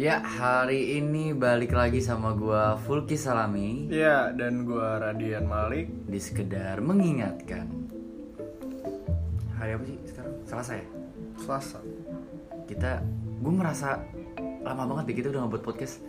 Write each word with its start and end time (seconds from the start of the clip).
Ya, 0.00 0.16
hari 0.24 0.96
ini 0.96 1.36
balik 1.36 1.76
lagi 1.76 2.00
sama 2.00 2.32
gua 2.32 2.80
Fulki 2.80 3.20
Salami 3.20 3.92
Iya, 3.92 4.32
dan 4.32 4.64
gua 4.64 4.96
Radian 4.96 5.44
Malik. 5.44 5.92
di 6.08 6.16
sekedar 6.16 6.80
mengingatkan. 6.80 7.68
Hari 9.60 9.76
apa 9.76 9.84
sih 9.84 10.00
sekarang? 10.08 10.34
Selasa 10.48 10.72
ya? 10.80 10.86
Selasa. 11.36 11.78
Kita 12.64 13.04
gue 13.44 13.52
merasa 13.52 14.00
lama 14.64 14.88
banget 14.88 15.12
deh 15.12 15.16
kita 15.20 15.28
udah 15.36 15.44
ngebuat 15.44 15.64
podcast. 15.68 16.00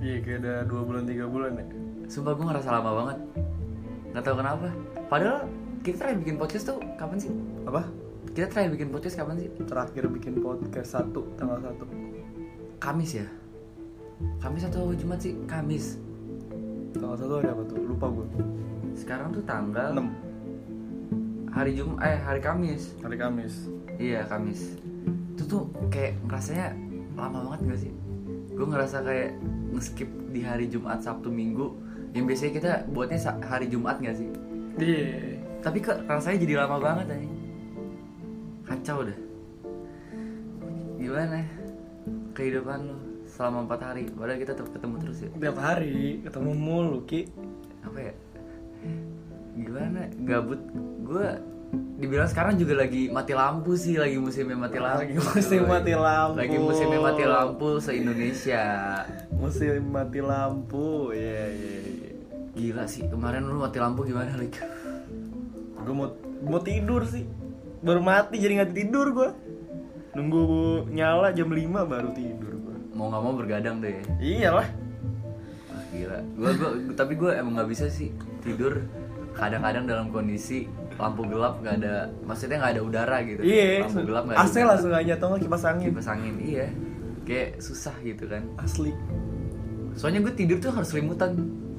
Iya, 0.00 0.24
kayak 0.24 0.38
ada 0.40 0.54
dua 0.64 0.80
bulan 0.80 1.04
tiga 1.04 1.28
bulan 1.28 1.60
ya. 1.60 1.66
Sumpah 2.08 2.32
gue 2.32 2.46
ngerasa 2.48 2.68
lama 2.72 2.90
banget. 3.04 3.18
Gak 4.16 4.24
tahu 4.24 4.36
kenapa. 4.40 4.72
Padahal 5.12 5.44
kita 5.84 5.96
terakhir 6.00 6.18
bikin 6.24 6.36
podcast 6.40 6.72
tuh 6.72 6.80
kapan 6.96 7.20
sih? 7.20 7.32
Apa? 7.68 7.84
Kita 8.32 8.48
terakhir 8.48 8.80
bikin 8.80 8.88
podcast 8.88 9.20
kapan 9.20 9.44
sih? 9.44 9.48
Terakhir 9.68 10.08
bikin 10.08 10.40
podcast 10.40 10.88
satu 10.96 11.20
tanggal 11.36 11.60
satu. 11.60 11.99
Kamis 12.80 13.12
ya? 13.20 13.28
Kamis 14.40 14.64
atau 14.64 14.96
Jumat 14.96 15.20
sih? 15.20 15.36
Kamis. 15.44 16.00
Tanggal 16.96 17.12
satu 17.20 17.44
ada 17.44 17.52
apa 17.52 17.62
tuh? 17.68 17.76
Lupa 17.76 18.08
gua. 18.08 18.24
Sekarang 18.96 19.36
tuh 19.36 19.44
tanggal 19.44 19.92
6 19.92 21.52
hari 21.52 21.76
Jum 21.76 22.00
eh 22.00 22.16
hari 22.16 22.40
Kamis. 22.40 22.96
hari 23.04 23.20
Kamis. 23.20 23.68
Iya 24.00 24.24
Kamis 24.24 24.80
Itu 25.36 25.44
tuh 25.44 25.62
kayak 25.92 26.16
ngerasanya 26.24 26.72
lama 27.20 27.52
banget 27.52 27.60
gak 27.68 27.80
sih? 27.84 27.92
Gue 28.56 28.64
ngerasa 28.64 29.04
kayak 29.04 29.36
ngeskip 29.76 30.08
di 30.32 30.40
hari 30.40 30.64
Jumat, 30.72 31.04
Sabtu, 31.04 31.28
Minggu 31.28 31.76
Yang 32.16 32.24
biasanya 32.32 32.52
kita 32.56 32.72
buatnya 32.88 33.18
hari 33.44 33.68
Jumat 33.68 34.00
gak 34.00 34.16
sih? 34.16 34.28
Iya. 34.80 35.36
Tapi 35.60 35.84
kok 35.84 36.00
rasanya 36.08 36.38
jadi 36.40 36.54
lama 36.64 36.76
banget 36.80 37.06
aja 37.12 37.28
Kacau 38.72 39.04
dah 39.04 39.18
Gimana 40.96 41.59
kehidupan 42.34 42.78
lo 42.86 42.96
selama 43.30 43.66
4 43.70 43.86
hari 43.86 44.02
Padahal 44.10 44.38
kita 44.42 44.52
tetap 44.58 44.68
ketemu 44.74 44.94
terus 45.00 45.18
ya 45.22 45.30
Tiap 45.38 45.58
hari 45.62 46.20
ketemu 46.26 46.50
mulu, 46.54 46.98
Ki. 47.06 47.30
Apa 47.86 47.98
ya? 48.10 48.14
Gimana? 49.54 50.00
Gabut 50.26 50.60
Gue 51.06 51.28
dibilang 52.02 52.26
sekarang 52.26 52.58
juga 52.58 52.82
lagi 52.82 53.06
mati 53.06 53.32
lampu 53.36 53.78
sih 53.78 53.94
Lagi 53.94 54.18
musimnya 54.18 54.58
mati 54.58 54.78
lampu 54.82 55.06
Lagi 55.06 55.16
musim 55.16 55.62
mati 55.70 55.92
lampu. 55.94 56.36
Lagi 56.42 56.58
musimnya 56.58 57.00
mati 57.00 57.24
lampu 57.24 57.68
se-Indonesia 57.78 58.64
Musim 59.40 59.88
mati 59.88 60.20
lampu. 60.20 61.16
Iya, 61.16 61.44
iya, 61.48 61.76
iya. 61.80 62.10
Gila 62.52 62.84
sih, 62.84 63.08
kemarin 63.08 63.48
lu 63.48 63.56
mati 63.56 63.80
lampu 63.80 64.04
gimana 64.04 64.36
Lik? 64.36 64.60
Gua 65.80 65.94
mau 65.96 66.08
mau 66.44 66.60
tidur 66.60 67.08
sih. 67.08 67.24
Baru 67.80 68.04
mati 68.04 68.36
jadi 68.36 68.60
nggak 68.60 68.76
tidur 68.76 69.16
gua. 69.16 69.32
Nunggu 70.20 70.44
nyala 70.86 71.32
jam 71.32 71.48
5 71.48 71.56
baru 71.82 72.12
tidur 72.12 72.52
gua. 72.60 72.76
Mau 72.92 73.08
nggak 73.08 73.22
mau 73.22 73.32
bergadang 73.32 73.80
deh 73.80 73.96
Iyalah. 74.20 74.68
Wah 75.66 75.82
gila 75.88 76.18
gua, 76.36 76.50
gua, 76.52 76.70
Tapi 76.92 77.12
gue 77.16 77.30
emang 77.32 77.56
nggak 77.56 77.70
bisa 77.70 77.88
sih 77.88 78.12
tidur 78.40 78.84
Kadang-kadang 79.32 79.88
dalam 79.88 80.12
kondisi 80.12 80.68
lampu 80.94 81.24
gelap 81.24 81.56
nggak 81.58 81.80
ada 81.80 81.94
Maksudnya 82.22 82.60
nggak 82.60 82.72
ada 82.76 82.82
udara 82.84 83.16
gitu 83.24 83.40
Iya, 83.40 83.88
Lampu 83.88 84.04
gelap 84.04 84.22
nggak 84.28 84.36
ada 84.36 84.44
AC 84.44 84.52
udara. 84.52 84.68
langsung 84.68 84.92
aja 84.92 85.12
atau 85.16 85.26
nggak 85.32 85.42
kipas 85.42 85.64
angin. 85.64 85.86
Kipas 85.88 86.08
angin, 86.08 86.34
iya 86.38 86.66
Kayak 87.24 87.48
susah 87.58 87.94
gitu 88.02 88.24
kan 88.26 88.42
Asli. 88.56 88.92
Soalnya 89.94 90.20
gue 90.20 90.34
tidur 90.34 90.60
tuh 90.60 90.68
harus 90.70 90.88
selimutan 90.88 91.32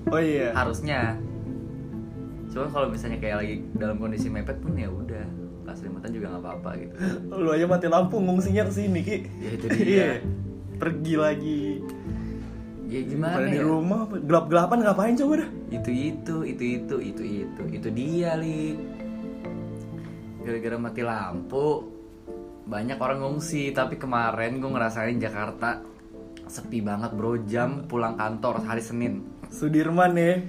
Oh 0.10 0.18
iya. 0.18 0.50
Harusnya 0.52 1.22
Cuman 2.50 2.68
kalau 2.68 2.88
misalnya 2.90 3.16
kayak 3.16 3.38
lagi 3.40 3.56
dalam 3.78 3.96
kondisi 3.96 4.28
mepet 4.28 4.58
pun 4.60 4.74
ya 4.74 4.90
udah 4.90 5.24
Selimutan 5.72 6.10
juga 6.12 6.26
nggak 6.36 6.44
apa-apa 6.44 6.70
gitu 6.82 6.94
Lu 7.32 7.50
aja 7.54 7.66
mati 7.70 7.88
lampu 7.88 8.18
ngungsinya 8.20 8.68
ke 8.68 8.74
sini, 8.74 9.00
Ki. 9.06 9.18
Ya, 9.40 9.50
itu 9.56 9.66
dia. 9.72 9.86
Iya. 9.86 10.10
Pergi 10.82 11.16
lagi. 11.16 11.64
Ya 12.92 13.00
gimana 13.08 13.40
Pada 13.40 13.48
di 13.48 13.56
ya 13.56 13.64
rumah 13.64 14.04
gelap-gelapan 14.10 14.78
ngapain 14.84 15.16
coba 15.16 15.34
dah? 15.46 15.50
itu 15.72 15.92
itu 16.12 16.36
itu 16.44 16.64
itu 16.76 16.96
itu 17.00 17.24
itu 17.24 17.62
itu 17.72 17.88
dia 17.96 18.36
li 18.36 18.76
gara-gara 20.44 20.76
mati 20.76 21.00
lampu 21.00 21.88
banyak 22.68 23.00
orang 23.00 23.24
ngungsi 23.24 23.72
tapi 23.72 23.96
kemarin 23.96 24.60
gue 24.60 24.68
ngerasain 24.68 25.16
Jakarta 25.16 25.80
sepi 26.52 26.84
banget 26.84 27.16
bro 27.16 27.40
jam 27.48 27.88
pulang 27.88 28.20
kantor 28.20 28.68
hari 28.68 28.84
Senin 28.84 29.24
Sudirman 29.48 30.16
ya. 30.16 30.44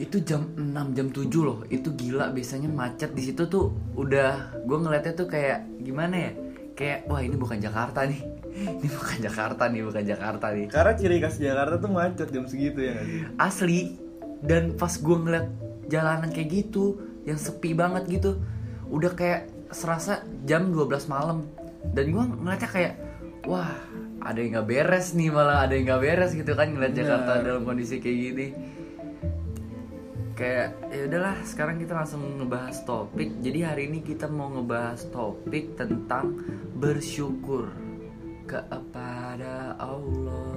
Itu 0.00 0.24
jam 0.24 0.48
6 0.56 0.96
jam 0.96 1.06
7 1.12 1.28
loh. 1.44 1.58
Itu 1.68 1.92
gila 1.92 2.32
biasanya 2.32 2.68
macet. 2.72 3.12
Di 3.12 3.22
situ 3.28 3.44
tuh 3.48 3.72
udah 3.96 4.56
gue 4.64 4.78
ngeliatnya 4.80 5.12
tuh 5.12 5.28
kayak 5.28 5.68
gimana 5.84 6.14
ya? 6.16 6.32
Kayak 6.72 6.98
wah 7.12 7.20
ini 7.20 7.36
bukan 7.36 7.60
Jakarta 7.60 8.08
nih. 8.08 8.22
Ini 8.52 8.84
bukan 8.84 9.18
Jakarta 9.24 9.64
nih 9.72 9.80
bukan 9.80 10.04
Jakarta 10.04 10.52
nih. 10.52 10.68
Karena 10.68 10.92
ciri 10.92 11.16
khas 11.24 11.40
Jakarta 11.40 11.80
tuh 11.80 11.88
macet 11.88 12.28
jam 12.28 12.44
segitu 12.44 12.84
ya 12.84 13.00
sih? 13.00 13.24
asli. 13.40 13.80
Dan 14.44 14.76
pas 14.76 14.92
gue 14.92 15.16
ngeliat 15.16 15.48
jalanan 15.88 16.28
kayak 16.28 16.52
gitu 16.52 17.00
yang 17.24 17.40
sepi 17.40 17.72
banget 17.72 18.04
gitu 18.12 18.44
udah 18.92 19.16
kayak 19.16 19.48
serasa 19.72 20.20
jam 20.44 20.68
12 20.68 21.08
malam. 21.08 21.48
Dan 21.96 22.12
gue 22.12 22.24
ngeliatnya 22.44 22.68
kayak 22.68 22.92
wah 23.48 23.72
ada 24.20 24.38
yang 24.38 24.60
nggak 24.60 24.68
beres 24.68 25.16
nih 25.16 25.32
malah 25.32 25.64
ada 25.64 25.72
yang 25.72 25.88
nggak 25.88 26.02
beres 26.04 26.32
gitu 26.36 26.52
kan 26.52 26.76
ngeliat 26.76 26.92
Jakarta 26.92 27.40
Benar. 27.40 27.46
dalam 27.48 27.62
kondisi 27.64 27.98
kayak 27.98 28.18
gini 28.20 28.46
kayak 30.42 30.74
ya 30.90 31.06
udahlah 31.06 31.38
sekarang 31.46 31.78
kita 31.78 31.94
langsung 31.94 32.18
ngebahas 32.42 32.82
topik 32.82 33.30
jadi 33.46 33.70
hari 33.70 33.86
ini 33.86 34.02
kita 34.02 34.26
mau 34.26 34.50
ngebahas 34.50 35.06
topik 35.14 35.78
tentang 35.78 36.34
bersyukur 36.74 37.70
kepada 38.50 39.78
Allah 39.78 40.50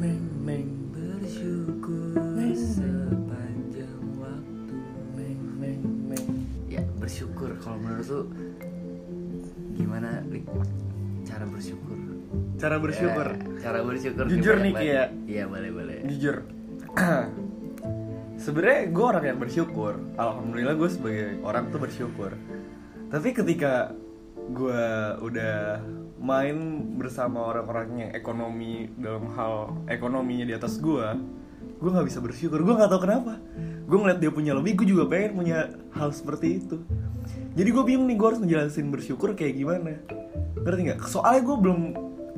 Meng 0.00 0.24
meng 0.40 0.68
bersyukur 0.96 2.16
Meng, 2.16 2.56
sepanjang 2.56 4.00
waktu 4.16 4.76
meng 5.12 5.40
meng 5.60 5.82
meng. 6.08 6.24
ya 6.72 6.80
bersyukur 6.96 7.52
kalau 7.60 7.76
menurut 7.84 8.08
lu 8.08 8.22
gimana 9.76 10.24
Lik? 10.32 10.48
cara 11.28 11.44
bersyukur 11.44 12.00
Cara 12.58 12.74
bersyukur. 12.82 13.28
Ya, 13.38 13.70
cara 13.70 13.78
bersyukur 13.86 14.26
Jujur 14.26 14.58
nih, 14.58 14.74
ya. 14.82 15.04
iya 15.30 15.46
boleh 15.46 15.70
boleh 15.70 16.02
Jujur. 16.10 16.42
Sebenarnya 18.48 18.88
gue 18.88 19.04
orang 19.04 19.24
yang 19.28 19.36
bersyukur. 19.36 20.00
Alhamdulillah 20.16 20.72
gue 20.80 20.88
sebagai 20.88 21.36
orang 21.44 21.68
tuh 21.68 21.84
bersyukur. 21.84 22.32
Tapi 23.12 23.36
ketika 23.36 23.92
gue 24.56 24.84
udah 25.20 25.84
main 26.16 26.56
bersama 26.96 27.44
orang-orang 27.44 28.08
yang 28.08 28.10
ekonomi 28.16 28.88
dalam 28.96 29.28
hal 29.36 29.76
ekonominya 29.92 30.48
di 30.48 30.56
atas 30.56 30.80
gue, 30.80 31.04
gue 31.76 31.90
nggak 31.92 32.08
bisa 32.08 32.24
bersyukur. 32.24 32.64
Gue 32.64 32.72
nggak 32.72 32.88
tahu 32.88 33.04
kenapa. 33.04 33.36
Gue 33.84 33.98
ngeliat 34.00 34.16
dia 34.16 34.32
punya 34.32 34.56
lebih, 34.56 34.80
gue 34.80 34.96
juga 34.96 35.04
pengen 35.12 35.36
punya 35.36 35.68
hal 35.92 36.08
seperti 36.08 36.64
itu. 36.64 36.80
Jadi 37.52 37.68
gue 37.68 37.84
bingung 37.84 38.08
nih 38.08 38.16
gue 38.16 38.28
harus 38.32 38.40
ngejelasin 38.40 38.88
bersyukur 38.88 39.36
kayak 39.36 39.60
gimana. 39.60 40.00
Ngerti 40.56 40.80
nggak? 40.88 41.04
Soalnya 41.04 41.44
gue 41.44 41.56
belum 41.68 41.80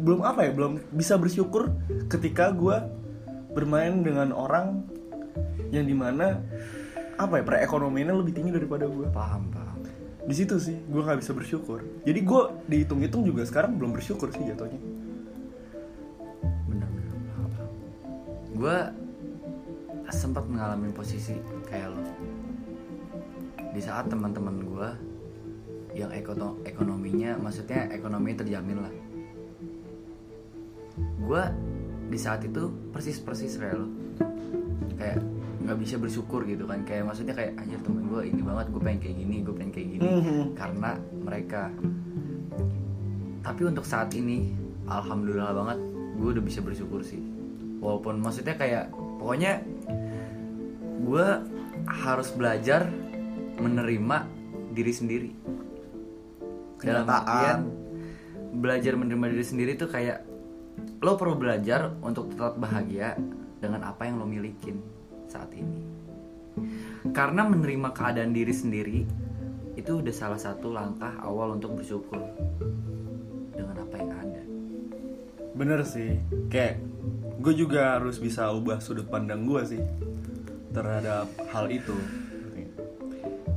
belum 0.03 0.21
apa 0.27 0.43
ya, 0.43 0.51
belum 0.59 0.91
bisa 0.91 1.15
bersyukur 1.15 1.71
ketika 2.11 2.51
gue 2.51 2.83
bermain 3.55 4.03
dengan 4.03 4.35
orang 4.35 4.91
yang 5.71 5.87
di 5.87 5.95
mana 5.95 6.43
apa 7.21 7.41
ya 7.41 7.45
perekonomiannya 7.47 8.15
lebih 8.17 8.33
tinggi 8.33 8.51
daripada 8.51 8.89
gue 8.91 9.07
paham 9.11 9.51
paham. 9.53 9.79
Di 10.25 10.35
situ 10.37 10.57
sih 10.61 10.77
gue 10.77 11.01
nggak 11.01 11.21
bisa 11.23 11.33
bersyukur. 11.33 11.83
Jadi 12.05 12.21
gue 12.23 12.43
dihitung-hitung 12.69 13.23
juga 13.25 13.43
sekarang 13.47 13.79
belum 13.79 13.97
bersyukur 13.97 14.33
sih 14.35 14.45
jatuhnya. 14.47 14.81
Bener 16.69 16.89
bener. 16.89 17.13
Paham, 17.13 17.49
paham. 17.55 17.71
gue 18.57 18.77
sempat 20.11 20.45
mengalami 20.49 20.91
posisi 20.91 21.39
kayak 21.71 21.95
lo. 21.95 22.03
Di 23.71 23.81
saat 23.81 24.11
teman-teman 24.11 24.57
gue 24.67 24.89
yang 25.95 26.11
ekono 26.15 26.63
ekonominya 26.67 27.39
maksudnya 27.39 27.91
ekonominya 27.95 28.43
terjamin 28.43 28.79
lah. 28.83 28.95
Gue 31.21 31.43
di 32.11 32.19
saat 32.19 32.43
itu 32.43 32.71
persis 32.91 33.23
persis 33.23 33.55
kayak 33.55 33.77
lo. 33.79 33.89
Kayak 34.99 35.40
nggak 35.61 35.77
bisa 35.77 35.95
bersyukur 36.01 36.45
gitu 36.49 36.65
kan. 36.65 36.83
Kayak 36.89 37.13
maksudnya 37.13 37.35
kayak 37.37 37.61
anjir 37.61 37.81
temen 37.85 38.09
gue 38.09 38.23
ini 38.33 38.41
banget 38.41 38.67
gue 38.73 38.81
pengen 38.81 39.01
kayak 39.01 39.17
gini 39.21 39.37
gue 39.45 39.55
pengen 39.55 39.73
kayak 39.73 39.89
gini. 39.97 40.09
Mhm. 40.09 40.43
karena 40.57 40.91
mereka. 41.21 41.63
Tapi 43.41 43.63
untuk 43.65 43.85
saat 43.85 44.13
ini 44.17 44.53
alhamdulillah 44.89 45.53
banget 45.53 45.79
gue 46.17 46.29
udah 46.37 46.45
bisa 46.45 46.61
bersyukur 46.65 47.05
sih. 47.05 47.21
Walaupun 47.81 48.21
maksudnya 48.21 48.57
kayak 48.57 48.93
pokoknya 49.21 49.65
gue 51.01 51.27
harus 51.89 52.29
belajar 52.37 52.89
menerima 53.61 54.17
diri 54.73 54.93
sendiri. 54.93 55.31
Dalam 56.81 57.05
artian 57.05 57.61
belajar 58.57 58.97
menerima 58.97 59.27
diri 59.37 59.45
sendiri 59.45 59.73
tuh 59.77 59.93
kayak 59.93 60.25
lo 61.01 61.17
perlu 61.17 61.37
belajar 61.37 61.93
untuk 62.01 62.33
tetap 62.33 62.57
bahagia 62.57 63.17
dengan 63.61 63.85
apa 63.85 64.09
yang 64.09 64.17
lo 64.21 64.25
milikin 64.25 65.00
saat 65.31 65.55
ini. 65.55 65.79
Karena 67.15 67.47
menerima 67.47 67.95
keadaan 67.95 68.35
diri 68.35 68.53
sendiri 68.53 69.01
itu 69.79 70.03
udah 70.03 70.13
salah 70.13 70.37
satu 70.37 70.75
langkah 70.75 71.17
awal 71.23 71.57
untuk 71.57 71.81
bersyukur 71.81 72.21
dengan 73.55 73.77
apa 73.81 73.95
yang 73.97 74.13
ada. 74.13 74.43
Bener 75.57 75.81
sih. 75.87 76.21
Kayak 76.53 76.83
gue 77.41 77.55
juga 77.57 77.97
harus 77.97 78.21
bisa 78.21 78.53
ubah 78.53 78.83
sudut 78.85 79.09
pandang 79.09 79.49
gue 79.49 79.63
sih 79.65 79.83
terhadap 80.77 81.31
hal 81.55 81.73
itu. 81.73 81.97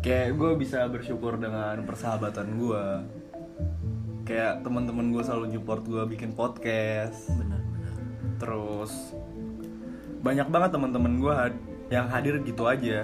Kayak 0.03 0.35
gue 0.35 0.51
bisa 0.59 0.87
bersyukur 0.87 1.39
dengan 1.39 1.83
persahabatan 1.83 2.47
gue 2.59 2.83
kayak 4.23 4.63
teman-teman 4.63 5.11
gue 5.11 5.23
selalu 5.23 5.51
support 5.51 5.83
gue 5.83 6.03
bikin 6.15 6.31
podcast. 6.31 7.27
Benar 7.35 7.59
benar. 7.59 7.95
Terus 8.39 8.91
banyak 10.23 10.47
banget 10.47 10.69
teman-teman 10.71 11.13
gue 11.19 11.35
yang 11.91 12.07
hadir 12.07 12.39
gitu 12.41 12.63
aja. 12.65 13.03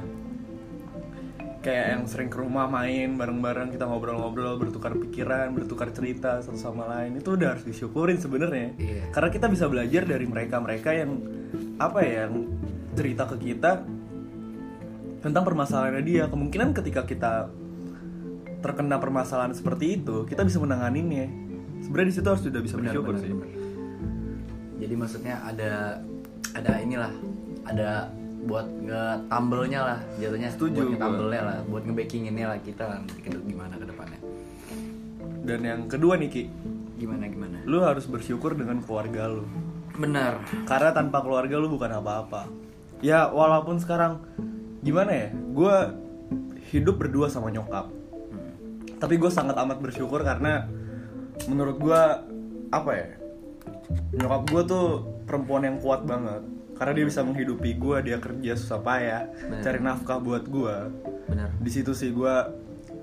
Kayak 1.60 1.86
yang 1.92 2.04
sering 2.07 2.31
ke 2.31 2.39
rumah 2.39 2.71
main 2.71 3.19
bareng-bareng 3.19 3.75
kita 3.75 3.83
ngobrol-ngobrol 3.83 4.56
bertukar 4.56 4.95
pikiran 4.95 5.51
bertukar 5.51 5.92
cerita 5.92 6.39
satu 6.39 6.56
sama 6.56 6.88
lain. 6.88 7.19
Itu 7.19 7.36
udah 7.36 7.60
harus 7.60 7.68
disyukurin 7.68 8.16
sebenarnya. 8.18 8.71
Iya. 8.80 9.04
karena 9.12 9.30
kita 9.30 9.45
bisa 9.51 9.68
belajar 9.68 10.07
dari 10.07 10.24
mereka-mereka 10.24 10.89
yang 10.95 11.19
apa 11.75 12.00
ya 12.07 12.31
yang 12.31 12.48
cerita 12.95 13.27
ke 13.27 13.36
kita 13.51 13.83
tentang 15.19 15.44
permasalahannya 15.44 16.04
dia. 16.07 16.24
Kemungkinan 16.31 16.71
ketika 16.71 17.04
kita 17.04 17.51
terkena 18.60 19.00
permasalahan 19.00 19.56
seperti 19.56 20.00
itu 20.00 20.27
kita 20.27 20.44
bisa 20.44 20.60
menanganinya 20.60 21.27
sebenarnya 21.80 22.07
di 22.12 22.16
situ 22.19 22.27
harus 22.27 22.44
sudah 22.44 22.60
bisa 22.60 22.75
Benar, 22.75 22.92
bersyukur 22.92 23.13
benar, 23.16 23.24
sih. 23.24 23.31
benar. 23.31 23.50
jadi 24.83 24.94
maksudnya 25.00 25.36
ada 25.48 25.71
ada 26.55 26.71
inilah 26.81 27.11
ada 27.67 28.09
buat 28.39 28.65
nge-tumble-nya 28.65 29.79
lah 29.83 29.99
jatuhnya 30.17 30.49
Setuju 30.49 30.73
buat 30.73 30.85
gua. 30.85 30.91
nge-tumble-nya 30.95 31.41
lah 31.43 31.57
buat 31.67 31.83
nge-backing-nya 31.85 32.45
lah 32.49 32.59
kita 32.63 32.83
lah 32.87 32.97
nanti 33.03 33.19
ke 33.21 33.29
gimana 33.45 33.73
ke 33.75 33.85
depannya. 33.85 34.19
Dan 35.43 35.59
yang 35.65 35.81
kedua 35.91 36.15
nih 36.17 36.29
Ki 36.31 36.43
gimana 36.99 37.31
gimana? 37.31 37.63
lu 37.63 37.79
harus 37.83 38.07
bersyukur 38.07 38.55
dengan 38.55 38.79
keluarga 38.83 39.27
lu. 39.31 39.43
Benar. 39.99 40.39
Karena 40.67 40.91
tanpa 40.95 41.19
keluarga 41.23 41.55
lu 41.59 41.67
bukan 41.71 41.91
apa-apa. 41.99 42.47
Ya 43.03 43.27
walaupun 43.31 43.79
sekarang 43.79 44.23
gimana 44.79 45.11
ya 45.11 45.27
gue 45.31 45.75
hidup 46.71 46.95
berdua 46.99 47.27
sama 47.27 47.51
nyokap. 47.51 47.91
Hmm. 47.91 48.53
tapi 48.99 49.15
gue 49.19 49.31
sangat 49.31 49.55
amat 49.59 49.79
bersyukur 49.79 50.23
karena 50.23 50.67
menurut 51.47 51.79
gue 51.79 52.01
apa 52.69 52.91
ya 52.93 53.07
nyokap 54.13 54.41
gue 54.47 54.61
tuh 54.67 54.87
perempuan 55.29 55.61
yang 55.69 55.77
kuat 55.77 56.09
banget. 56.09 56.41
Karena 56.73 56.91
dia 56.97 57.05
bisa 57.05 57.21
menghidupi 57.21 57.77
gue 57.77 57.97
dia 58.01 58.17
kerja 58.17 58.51
susah 58.55 58.79
payah 58.81 59.27
Bener. 59.29 59.61
cari 59.61 59.79
nafkah 59.83 60.17
buat 60.17 60.47
gue 60.47 60.75
di 61.59 61.71
situ 61.71 61.91
sih 61.91 62.09
gue 62.15 62.33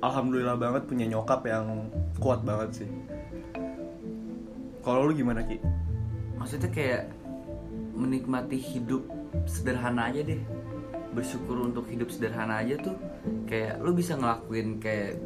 alhamdulillah 0.00 0.56
banget 0.56 0.82
punya 0.88 1.04
nyokap 1.06 1.44
yang 1.46 1.92
kuat 2.18 2.42
banget 2.42 2.84
sih. 2.84 2.90
Kalau 4.80 5.10
lu 5.10 5.12
gimana 5.12 5.42
ki? 5.44 5.58
Maksudnya 6.38 6.70
kayak 6.70 7.02
menikmati 7.96 8.56
hidup 8.56 9.02
sederhana 9.44 10.08
aja 10.08 10.24
deh. 10.24 10.40
Bersyukur 11.12 11.64
untuk 11.64 11.88
hidup 11.88 12.12
sederhana 12.12 12.60
aja 12.64 12.80
tuh 12.80 12.96
kayak 13.48 13.80
lu 13.82 13.92
bisa 13.92 14.14
ngelakuin 14.16 14.78
kayak 14.80 15.20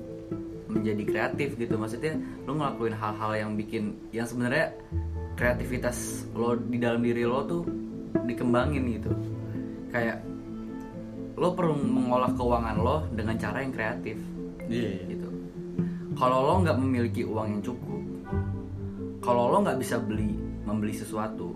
menjadi 0.71 1.03
kreatif 1.07 1.49
gitu. 1.59 1.75
Maksudnya 1.77 2.19
lu 2.47 2.57
ngelakuin 2.57 2.95
hal-hal 2.95 3.33
yang 3.37 3.51
bikin 3.59 3.99
yang 4.15 4.25
sebenarnya 4.27 4.75
kreativitas 5.41 6.29
lo 6.37 6.53
di 6.53 6.77
dalam 6.77 7.01
diri 7.01 7.25
lo 7.25 7.41
tuh 7.49 7.65
dikembangin 8.29 8.85
gitu. 9.01 9.11
Kayak 9.89 10.21
lo 11.41 11.57
perlu 11.57 11.81
mengolah 11.81 12.37
keuangan 12.37 12.77
lo 12.77 13.09
dengan 13.17 13.41
cara 13.41 13.65
yang 13.65 13.73
kreatif. 13.73 14.21
Iya 14.69 15.09
gitu. 15.09 15.29
Kalau 16.21 16.45
lo 16.45 16.55
nggak 16.61 16.77
memiliki 16.77 17.25
uang 17.25 17.49
yang 17.57 17.63
cukup 17.65 17.91
kalau 19.21 19.53
lo 19.53 19.63
nggak 19.63 19.79
bisa 19.79 20.01
beli 20.01 20.33
membeli 20.65 20.97
sesuatu 20.97 21.53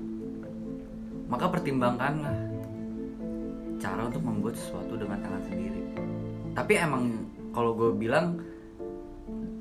maka 1.27 1.49
pertimbangkanlah 1.49 2.37
cara 3.81 4.07
untuk 4.07 4.23
membuat 4.23 4.55
sesuatu 4.55 4.95
dengan 4.95 5.19
tangan 5.25 5.43
sendiri. 5.49 5.83
Tapi 6.55 6.73
emang 6.79 7.27
kalau 7.51 7.75
gue 7.75 7.91
bilang 7.97 8.39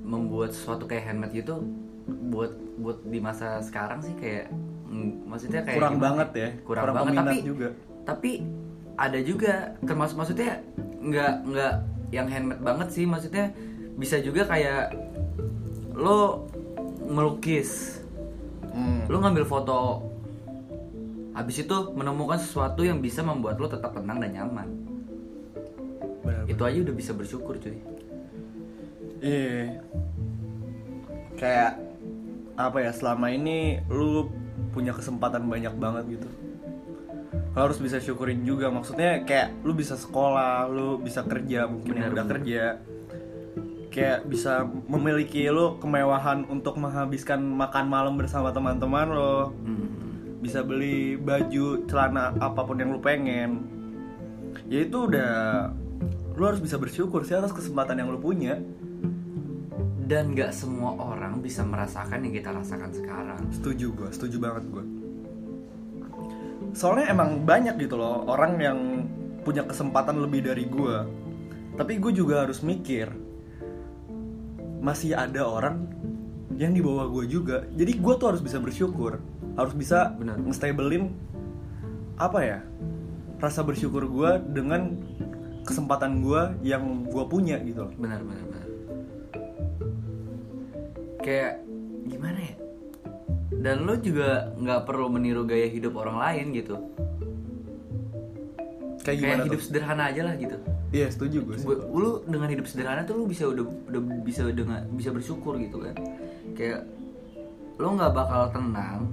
membuat 0.04 0.54
sesuatu 0.54 0.86
kayak 0.86 1.10
handmade 1.10 1.34
gitu 1.34 1.64
buat 2.08 2.52
buat 2.80 2.98
di 3.08 3.20
masa 3.24 3.64
sekarang 3.64 4.04
sih 4.04 4.16
kayak 4.20 4.52
mm, 4.92 5.28
maksudnya 5.30 5.62
kayak 5.64 5.78
kurang 5.80 5.96
gimana? 5.96 6.06
banget 6.06 6.30
ya 6.36 6.50
kurang, 6.68 6.84
banget. 6.84 7.00
peminat 7.00 7.24
tapi 7.24 7.38
juga. 7.42 7.68
tapi 8.04 8.32
ada 8.94 9.20
juga 9.24 9.54
termasuk 9.82 10.16
maksudnya 10.20 10.62
nggak 11.02 11.34
nggak 11.50 11.74
yang 12.14 12.28
handmade 12.30 12.62
banget 12.62 12.88
sih. 12.94 13.06
Maksudnya 13.10 13.50
bisa 13.98 14.22
juga 14.22 14.46
kayak 14.46 14.94
lo 15.98 16.46
melukis. 17.10 18.00
Hmm. 18.74 19.06
lo 19.06 19.22
ngambil 19.22 19.46
foto 19.46 20.02
habis 21.38 21.62
itu 21.62 21.78
menemukan 21.94 22.42
sesuatu 22.42 22.82
yang 22.82 23.06
bisa 23.06 23.22
membuat 23.22 23.62
lo 23.62 23.70
tetap 23.70 23.94
tenang 23.94 24.18
dan 24.18 24.34
nyaman. 24.34 24.70
Benar, 26.26 26.50
itu 26.50 26.62
aja 26.62 26.78
udah 26.82 26.96
bisa 26.98 27.12
bersyukur 27.14 27.62
cuy. 27.62 27.78
Iya. 29.22 29.78
Kayak 31.38 31.72
apa 32.54 32.86
ya 32.86 32.92
selama 32.94 33.34
ini 33.34 33.82
lu 33.90 34.30
punya 34.74 34.94
kesempatan 34.94 35.46
banyak 35.50 35.74
banget 35.78 36.20
gitu. 36.20 36.30
Lu 37.54 37.60
harus 37.62 37.78
bisa 37.78 38.02
syukurin 38.02 38.42
juga 38.46 38.70
maksudnya 38.74 39.22
kayak 39.26 39.62
lu 39.66 39.74
bisa 39.78 39.98
sekolah, 39.98 40.70
lu 40.70 41.02
bisa 41.02 41.22
kerja 41.26 41.70
mungkin 41.70 41.94
yang 41.98 42.14
Benar, 42.14 42.18
udah 42.18 42.26
kerja. 42.38 42.64
Kayak 43.94 44.26
bisa 44.26 44.66
memiliki 44.90 45.46
lu 45.54 45.78
kemewahan 45.78 46.50
untuk 46.50 46.82
menghabiskan 46.82 47.42
makan 47.42 47.86
malam 47.90 48.18
bersama 48.18 48.50
teman-teman 48.50 49.08
lo. 49.14 49.54
Hmm. 49.54 49.86
Bisa 50.42 50.66
beli 50.66 51.16
baju, 51.16 51.86
celana 51.86 52.34
apa 52.42 52.62
pun 52.66 52.82
yang 52.82 52.90
lu 52.90 53.00
pengen. 53.02 53.70
Ya 54.70 54.86
itu 54.86 55.10
udah 55.10 55.70
lu 56.34 56.44
harus 56.50 56.58
bisa 56.58 56.82
bersyukur 56.82 57.22
sih 57.22 57.38
atas 57.38 57.54
kesempatan 57.54 58.02
yang 58.02 58.10
lu 58.10 58.18
punya. 58.22 58.58
dan 60.04 60.36
nggak 60.36 60.52
semua 60.52 61.00
orang 61.00 61.23
bisa 61.44 61.68
merasakan 61.68 62.24
yang 62.24 62.34
kita 62.40 62.50
rasakan 62.56 62.92
sekarang 62.96 63.42
Setuju 63.52 63.92
gue, 63.92 64.10
setuju 64.16 64.38
banget 64.40 64.64
gue. 64.72 64.84
Soalnya 66.72 67.12
emang 67.12 67.44
banyak 67.44 67.76
gitu 67.84 68.00
loh 68.00 68.24
orang 68.32 68.56
yang 68.58 68.80
punya 69.44 69.68
kesempatan 69.68 70.24
lebih 70.24 70.48
dari 70.48 70.64
gue. 70.66 70.98
Tapi 71.76 72.00
gue 72.00 72.12
juga 72.16 72.48
harus 72.48 72.64
mikir 72.64 73.12
masih 74.80 75.16
ada 75.20 75.44
orang 75.44 75.84
yang 76.56 76.72
di 76.72 76.80
bawah 76.80 77.12
gue 77.12 77.28
juga. 77.28 77.68
Jadi 77.76 78.00
gue 78.00 78.14
tuh 78.16 78.28
harus 78.32 78.42
bisa 78.42 78.58
bersyukur, 78.64 79.20
harus 79.60 79.74
bisa 79.76 80.16
Benar. 80.16 80.40
ngestablein 80.40 81.12
apa 82.18 82.40
ya 82.46 82.60
rasa 83.42 83.66
bersyukur 83.66 84.08
gue 84.08 84.32
dengan 84.54 84.96
kesempatan 85.68 86.24
gue 86.24 86.42
yang 86.64 87.08
gue 87.08 87.24
punya 87.28 87.60
gitu 87.64 87.88
loh. 87.90 87.94
benar 88.00 88.24
benar 88.24 88.44
benar 88.48 88.63
kayak 91.24 91.64
gimana 92.04 92.38
ya 92.38 92.56
dan 93.56 93.76
lo 93.82 93.96
juga 93.96 94.52
nggak 94.54 94.82
perlu 94.84 95.08
meniru 95.08 95.44
gaya 95.44 95.66
hidup 95.66 95.96
orang 95.96 96.20
lain 96.20 96.46
gitu 96.54 96.76
Kayak 99.02 99.18
gimana 99.18 99.36
kayak 99.36 99.48
hidup 99.48 99.60
tuh? 99.60 99.66
sederhana 99.66 100.04
aja 100.06 100.22
lah 100.24 100.36
gitu 100.36 100.58
Iya 100.94 101.08
setuju 101.10 101.38
gue 101.42 101.56
sih. 101.58 101.66
Lu 101.90 102.22
dengan 102.24 102.48
hidup 102.48 102.64
sederhana 102.64 103.02
tuh 103.02 103.18
lu 103.18 103.26
bisa 103.26 103.44
udah 103.44 103.66
udah 103.90 104.02
bisa 104.22 104.46
dengan 104.48 104.86
bisa 104.92 105.10
bersyukur 105.10 105.58
gitu 105.58 105.82
kan 105.82 105.96
kayak 106.54 106.86
lu 107.76 107.90
nggak 107.92 108.14
bakal 108.14 108.48
tenang 108.48 109.10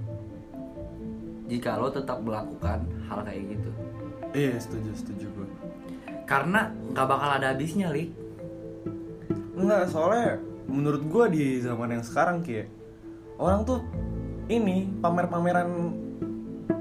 jika 1.47 1.75
lo 1.75 1.89
tetap 1.89 2.21
melakukan 2.21 2.79
hal 3.05 3.19
kayak 3.25 3.43
gitu 3.51 3.71
Iya 4.31 4.55
setuju 4.59 4.91
setuju 4.95 5.27
gue. 5.29 5.49
karena 6.23 6.71
nggak 6.87 7.07
bakal 7.09 7.31
ada 7.33 7.51
habisnya 7.51 7.91
lik 7.91 8.15
Enggak, 9.53 9.91
soalnya 9.91 10.39
menurut 10.71 11.03
gua 11.11 11.27
di 11.27 11.59
zaman 11.59 11.99
yang 11.99 12.05
sekarang 12.07 12.47
kayak 12.47 12.71
orang 13.37 13.67
tuh 13.67 13.83
ini 14.47 14.87
pamer-pameran 15.03 15.69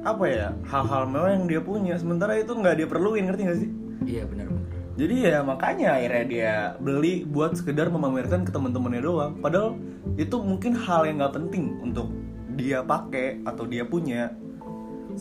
apa 0.06 0.26
ya 0.30 0.48
hal-hal 0.70 1.10
mewah 1.10 1.32
yang 1.34 1.46
dia 1.50 1.62
punya 1.62 1.98
sementara 1.98 2.38
itu 2.40 2.54
nggak 2.54 2.76
dia 2.80 2.88
perluin 2.88 3.26
ngerti 3.28 3.42
gak 3.44 3.60
sih? 3.60 3.70
iya 4.08 4.24
benar-benar 4.24 4.58
Jadi 5.00 5.16
ya 5.32 5.40
makanya 5.48 5.96
akhirnya 5.96 6.26
dia 6.28 6.54
beli 6.76 7.24
buat 7.24 7.56
sekedar 7.56 7.88
memamerkan 7.88 8.44
ke 8.44 8.52
teman-temannya 8.52 9.00
doang. 9.00 9.32
Padahal 9.40 9.80
itu 10.20 10.36
mungkin 10.44 10.76
hal 10.76 11.08
yang 11.08 11.24
nggak 11.24 11.40
penting 11.40 11.80
untuk 11.80 12.12
dia 12.60 12.84
pakai 12.84 13.40
atau 13.48 13.64
dia 13.64 13.88
punya. 13.88 14.36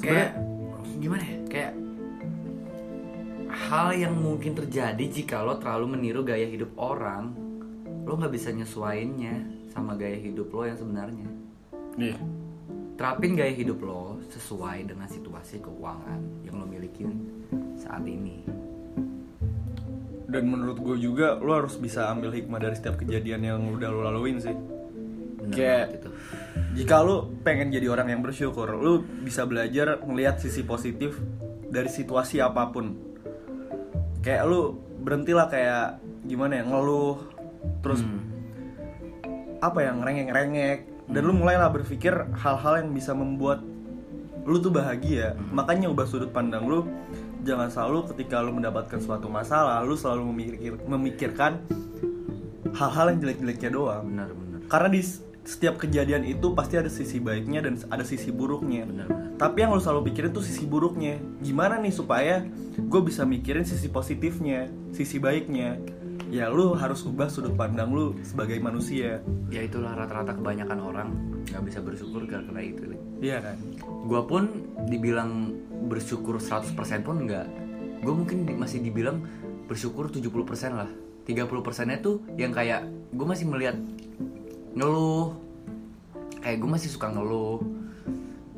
kayak 0.03 0.35
Sebenarnya 0.35 0.99
gimana 0.99 1.23
ya 1.23 1.39
kayak 1.47 1.73
hal 3.55 3.89
yang 3.95 4.19
mungkin 4.19 4.59
terjadi 4.59 5.05
jika 5.07 5.47
lo 5.47 5.63
terlalu 5.63 5.95
meniru 5.95 6.27
gaya 6.27 6.51
hidup 6.51 6.75
orang 6.75 7.31
lo 8.09 8.17
nggak 8.17 8.33
bisa 8.33 8.49
nyesuainnya 8.51 9.45
sama 9.69 9.93
gaya 10.01 10.17
hidup 10.17 10.49
lo 10.49 10.65
yang 10.65 10.81
sebenarnya 10.81 11.29
Iya. 11.99 12.17
terapin 12.97 13.37
gaya 13.37 13.53
hidup 13.53 13.85
lo 13.85 14.17
sesuai 14.33 14.89
dengan 14.89 15.05
situasi 15.05 15.61
keuangan 15.61 16.49
yang 16.49 16.57
lo 16.57 16.65
milikin 16.65 17.29
saat 17.77 18.09
ini 18.09 18.49
Dan 20.29 20.45
menurut 20.45 20.77
gue 20.85 20.97
juga 21.01 21.41
lo 21.41 21.57
harus 21.57 21.81
bisa 21.81 22.13
ambil 22.13 22.29
hikmah 22.37 22.61
dari 22.61 22.77
setiap 22.77 23.01
kejadian 23.01 23.49
yang 23.49 23.61
udah 23.65 23.89
lo 23.89 24.05
laluin 24.05 24.37
sih. 24.37 24.53
bener 25.41 25.57
Kayak 25.57 25.85
banget 25.89 25.97
itu 26.05 26.11
jika 26.79 27.03
lu 27.03 27.33
pengen 27.43 27.73
jadi 27.73 27.91
orang 27.91 28.13
yang 28.13 28.23
bersyukur, 28.23 28.71
lu 28.77 29.03
bisa 29.25 29.43
belajar 29.49 29.99
melihat 30.05 30.39
sisi 30.39 30.63
positif 30.63 31.17
dari 31.67 31.91
situasi 31.91 32.39
apa 32.39 32.71
pun. 32.71 32.95
Kayak 34.23 34.47
lu 34.47 34.77
berhentilah 35.03 35.49
kayak 35.49 35.99
gimana 36.29 36.61
ya 36.61 36.65
ngeluh 36.69 37.19
terus 37.83 38.03
Hmm. 38.03 38.21
apa 39.59 39.83
yang 39.83 40.03
rengek-rengek 40.03 40.87
dan 41.09 41.23
lu 41.25 41.35
mulailah 41.35 41.73
berpikir 41.73 42.15
hal-hal 42.37 42.85
yang 42.85 42.95
bisa 42.95 43.17
membuat 43.17 43.65
lu 44.49 44.57
tuh 44.65 44.73
bahagia. 44.73 45.37
Makanya 45.53 45.93
ubah 45.93 46.09
sudut 46.09 46.33
pandang 46.33 46.65
lu. 46.65 46.89
Jangan 47.45 47.69
selalu 47.69 48.13
ketika 48.15 48.41
lu 48.41 48.57
mendapatkan 48.57 48.97
suatu 48.97 49.29
masalah, 49.29 49.85
lu 49.85 49.93
selalu 49.93 50.25
memikir, 50.33 50.73
memikirkan 50.89 51.61
hal-hal 52.73 53.13
yang 53.13 53.19
jelek-jeleknya 53.21 53.71
doang. 53.73 54.05
benar 54.09 54.33
benar 54.33 54.61
Karena 54.69 54.89
di 54.89 55.01
setiap 55.49 55.81
kejadian 55.81 56.29
itu 56.29 56.53
pasti 56.53 56.77
ada 56.77 56.93
sisi 56.93 57.21
baiknya 57.21 57.65
dan 57.65 57.81
ada 57.89 58.05
sisi 58.05 58.29
buruknya. 58.33 58.85
benar 58.85 59.07
benar 59.09 59.29
Tapi 59.39 59.57
yang 59.65 59.71
lu 59.73 59.81
selalu 59.81 60.13
pikirin 60.13 60.33
tuh 60.35 60.45
sisi 60.45 60.65
buruknya. 60.67 61.21
Gimana 61.45 61.79
nih 61.79 61.95
supaya 61.95 62.45
gue 62.77 63.01
bisa 63.05 63.23
mikirin 63.29 63.65
sisi 63.65 63.89
positifnya, 63.89 64.69
sisi 64.93 65.17
baiknya. 65.21 65.79
Ya 66.29 66.53
lu 66.53 66.77
harus 66.77 67.05
ubah 67.09 67.33
sudut 67.33 67.57
pandang 67.57 67.89
lu 67.93 68.13
sebagai 68.21 68.61
manusia. 68.61 69.25
ya 69.49 69.65
itulah 69.65 69.97
rata-rata 69.97 70.37
kebanyakan 70.37 70.79
orang 70.81 71.09
nggak 71.49 71.65
bisa 71.65 71.81
bersyukur 71.81 72.29
karena 72.29 72.61
itu. 72.61 72.85
Iya 73.19 73.41
kan? 73.41 73.57
gue 74.09 74.23
pun 74.25 74.45
dibilang 74.89 75.53
bersyukur 75.89 76.41
100% 76.41 76.73
pun 77.05 77.29
enggak 77.29 77.45
gue 78.01 78.15
mungkin 78.15 78.47
masih 78.57 78.81
dibilang 78.81 79.21
bersyukur 79.69 80.09
70% 80.09 80.33
lah 80.73 80.89
30% 81.29 81.91
nya 81.91 81.99
tuh 82.01 82.25
yang 82.41 82.55
kayak 82.57 82.89
gue 83.13 83.27
masih 83.27 83.45
melihat 83.51 83.77
ngeluh 84.73 85.37
kayak 86.41 86.57
gue 86.63 86.71
masih 86.71 86.89
suka 86.89 87.13
ngeluh 87.13 87.61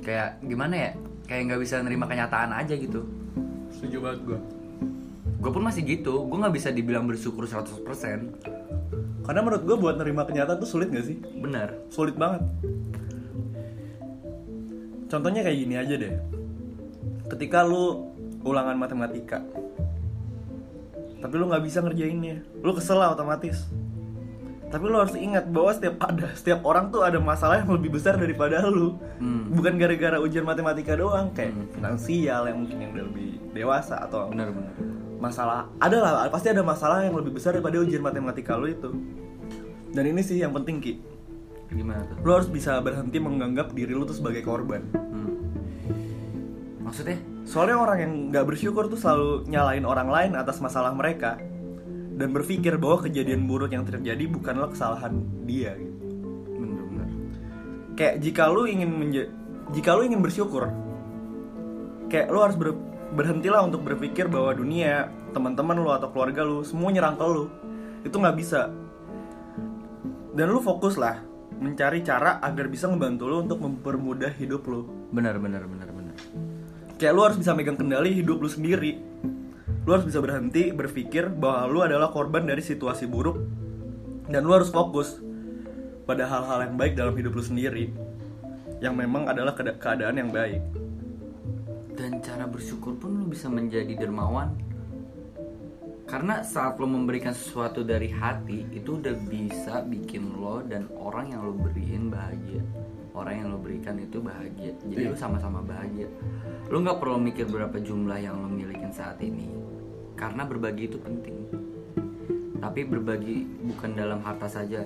kayak 0.07 0.39
gimana 0.45 0.75
ya 0.77 0.91
kayak 1.27 1.51
nggak 1.51 1.61
bisa 1.67 1.83
nerima 1.83 2.07
kenyataan 2.07 2.55
aja 2.55 2.79
gitu 2.79 3.03
Setuju 3.71 3.97
banget 4.03 4.21
gue. 4.29 4.39
Gue 5.41 5.51
pun 5.51 5.65
masih 5.65 5.83
gitu 5.89 6.29
gue 6.29 6.37
nggak 6.37 6.55
bisa 6.55 6.69
dibilang 6.69 7.09
bersyukur 7.09 7.49
100% 7.49 7.81
Karena 9.21 9.47
menurut 9.47 9.63
gue 9.63 9.77
buat 9.79 9.95
nerima 9.95 10.27
kenyataan 10.27 10.59
tuh 10.59 10.69
sulit 10.69 10.91
gak 10.91 11.07
sih? 11.07 11.17
benar 11.39 11.77
Sulit 11.87 12.19
banget. 12.19 12.43
Contohnya 15.11 15.43
kayak 15.43 15.59
gini 15.59 15.75
aja 15.75 15.95
deh. 15.99 16.15
Ketika 17.31 17.63
lu 17.67 18.11
ulangan 18.47 18.79
matematika, 18.79 19.43
tapi 21.19 21.35
lu 21.37 21.51
nggak 21.51 21.63
bisa 21.67 21.83
ngerjainnya, 21.83 22.47
lu 22.63 22.71
kesel 22.75 23.03
lah 23.03 23.15
otomatis. 23.15 23.67
Tapi 24.71 24.85
lu 24.87 25.03
harus 25.03 25.19
ingat 25.19 25.51
bahwa 25.51 25.75
setiap 25.75 25.95
ada 25.99 26.31
setiap 26.39 26.63
orang 26.63 26.95
tuh 26.95 27.03
ada 27.03 27.19
masalah 27.19 27.59
yang 27.59 27.75
lebih 27.75 27.99
besar 27.99 28.15
daripada 28.15 28.63
lu. 28.71 28.95
Hmm. 29.19 29.51
Bukan 29.51 29.79
gara-gara 29.83 30.23
ujian 30.23 30.47
matematika 30.47 30.95
doang, 30.95 31.35
kayak 31.35 31.55
finansial 31.75 32.47
yang 32.47 32.63
mungkin 32.63 32.79
yang 32.79 32.91
udah 32.95 33.05
lebih 33.11 33.31
dewasa 33.51 33.99
atau 34.07 34.31
benar 34.31 34.55
benar 34.55 34.90
masalah 35.21 35.69
ada 35.77 35.97
lah 36.01 36.13
pasti 36.33 36.49
ada 36.49 36.65
masalah 36.65 37.05
yang 37.05 37.15
lebih 37.15 37.37
besar 37.37 37.53
daripada 37.53 37.79
ujian 37.79 38.01
matematika 38.01 38.57
lu 38.57 38.73
itu. 38.73 38.91
Dan 39.91 40.05
ini 40.07 40.23
sih 40.25 40.41
yang 40.41 40.57
penting 40.57 40.81
ki. 40.81 40.93
Gimana 41.71 42.03
tuh? 42.09 42.17
Lu 42.25 42.31
harus 42.35 42.49
bisa 42.51 42.81
berhenti 42.83 43.21
menganggap 43.23 43.71
diri 43.77 43.95
lu 43.95 44.09
tuh 44.09 44.17
sebagai 44.17 44.43
korban. 44.43 44.83
Hmm. 44.91 45.29
maksudnya? 46.81 47.21
Soalnya 47.47 47.79
orang 47.79 47.99
yang 48.03 48.13
nggak 48.35 48.47
bersyukur 48.51 48.91
tuh 48.91 48.99
selalu 48.99 49.47
nyalain 49.47 49.87
orang 49.87 50.11
lain 50.11 50.33
atas 50.35 50.59
masalah 50.59 50.91
mereka 50.91 51.39
dan 52.21 52.37
berpikir 52.37 52.77
bahwa 52.77 53.01
kejadian 53.09 53.49
buruk 53.49 53.73
yang 53.73 53.89
terjadi 53.89 54.29
bukanlah 54.29 54.69
kesalahan 54.69 55.25
dia 55.49 55.73
gitu. 55.81 56.05
bener 56.61 57.09
kayak 57.97 58.15
jika 58.21 58.53
lu 58.53 58.69
ingin 58.69 58.93
menja- 58.93 59.33
jika 59.73 59.97
lu 59.97 60.05
ingin 60.05 60.21
bersyukur 60.21 60.69
kayak 62.13 62.29
lu 62.29 62.45
harus 62.45 62.61
ber- 62.61 62.77
berhentilah 63.11 63.67
untuk 63.67 63.83
berpikir 63.83 64.31
bahwa 64.31 64.55
dunia 64.55 65.11
teman-teman 65.35 65.79
lu 65.79 65.91
atau 65.91 66.11
keluarga 66.11 66.47
lu 66.47 66.63
semua 66.63 66.95
nyerang 66.95 67.19
ke 67.19 67.27
lu. 67.27 67.51
Itu 68.07 68.17
nggak 68.23 68.37
bisa. 68.39 68.71
Dan 70.31 70.47
lu 70.55 70.63
fokus 70.63 70.95
lah 70.95 71.19
mencari 71.61 72.01
cara 72.07 72.41
agar 72.41 72.71
bisa 72.71 72.87
ngebantu 72.87 73.25
lu 73.27 73.37
untuk 73.43 73.59
mempermudah 73.61 74.33
hidup 74.39 74.63
lu. 74.71 74.87
Benar 75.11 75.43
benar 75.43 75.67
benar 75.67 75.91
benar. 75.91 76.17
Kayak 76.97 77.13
lu 77.17 77.23
harus 77.27 77.39
bisa 77.39 77.53
megang 77.53 77.77
kendali 77.77 78.15
hidup 78.15 78.39
lu 78.39 78.49
sendiri. 78.49 79.03
Lu 79.85 79.91
harus 79.91 80.07
bisa 80.07 80.23
berhenti 80.23 80.71
berpikir 80.71 81.33
bahwa 81.33 81.67
lu 81.67 81.79
adalah 81.83 82.15
korban 82.15 82.47
dari 82.47 82.63
situasi 82.63 83.11
buruk. 83.11 83.43
Dan 84.31 84.47
lu 84.47 84.55
harus 84.55 84.71
fokus 84.71 85.19
pada 86.07 86.31
hal-hal 86.31 86.71
yang 86.71 86.75
baik 86.79 86.95
dalam 86.95 87.15
hidup 87.19 87.35
lu 87.35 87.43
sendiri. 87.43 87.91
Yang 88.79 88.95
memang 88.95 89.27
adalah 89.27 89.53
keada- 89.59 89.77
keadaan 89.77 90.17
yang 90.17 90.31
baik 90.31 90.80
cara 92.21 92.45
bersyukur 92.45 93.01
pun 93.01 93.17
lo 93.17 93.27
bisa 93.27 93.49
menjadi 93.49 93.97
dermawan. 93.97 94.53
Karena 96.05 96.43
saat 96.43 96.77
lo 96.77 96.87
memberikan 96.91 97.33
sesuatu 97.33 97.87
dari 97.87 98.11
hati 98.11 98.67
itu 98.75 98.99
udah 98.99 99.15
bisa 99.31 99.81
bikin 99.87 100.37
lo 100.37 100.61
dan 100.61 100.91
orang 101.01 101.33
yang 101.33 101.43
lo 101.49 101.55
beriin 101.57 102.13
bahagia. 102.13 102.63
Orang 103.15 103.35
yang 103.35 103.49
lo 103.55 103.59
berikan 103.59 103.97
itu 103.99 104.21
bahagia. 104.23 104.75
Jadi 104.87 105.03
lo 105.11 105.17
sama-sama 105.17 105.65
bahagia. 105.65 106.07
Lo 106.69 106.83
nggak 106.83 106.99
perlu 106.99 107.19
mikir 107.19 107.47
berapa 107.49 107.75
jumlah 107.79 108.19
yang 108.21 108.37
lo 108.39 108.51
milikin 108.51 108.91
saat 108.93 109.19
ini. 109.23 109.51
Karena 110.19 110.45
berbagi 110.45 110.91
itu 110.91 110.99
penting. 111.01 111.39
Tapi 112.61 112.81
berbagi 112.85 113.47
bukan 113.71 113.91
dalam 113.97 114.21
harta 114.21 114.51
saja. 114.51 114.83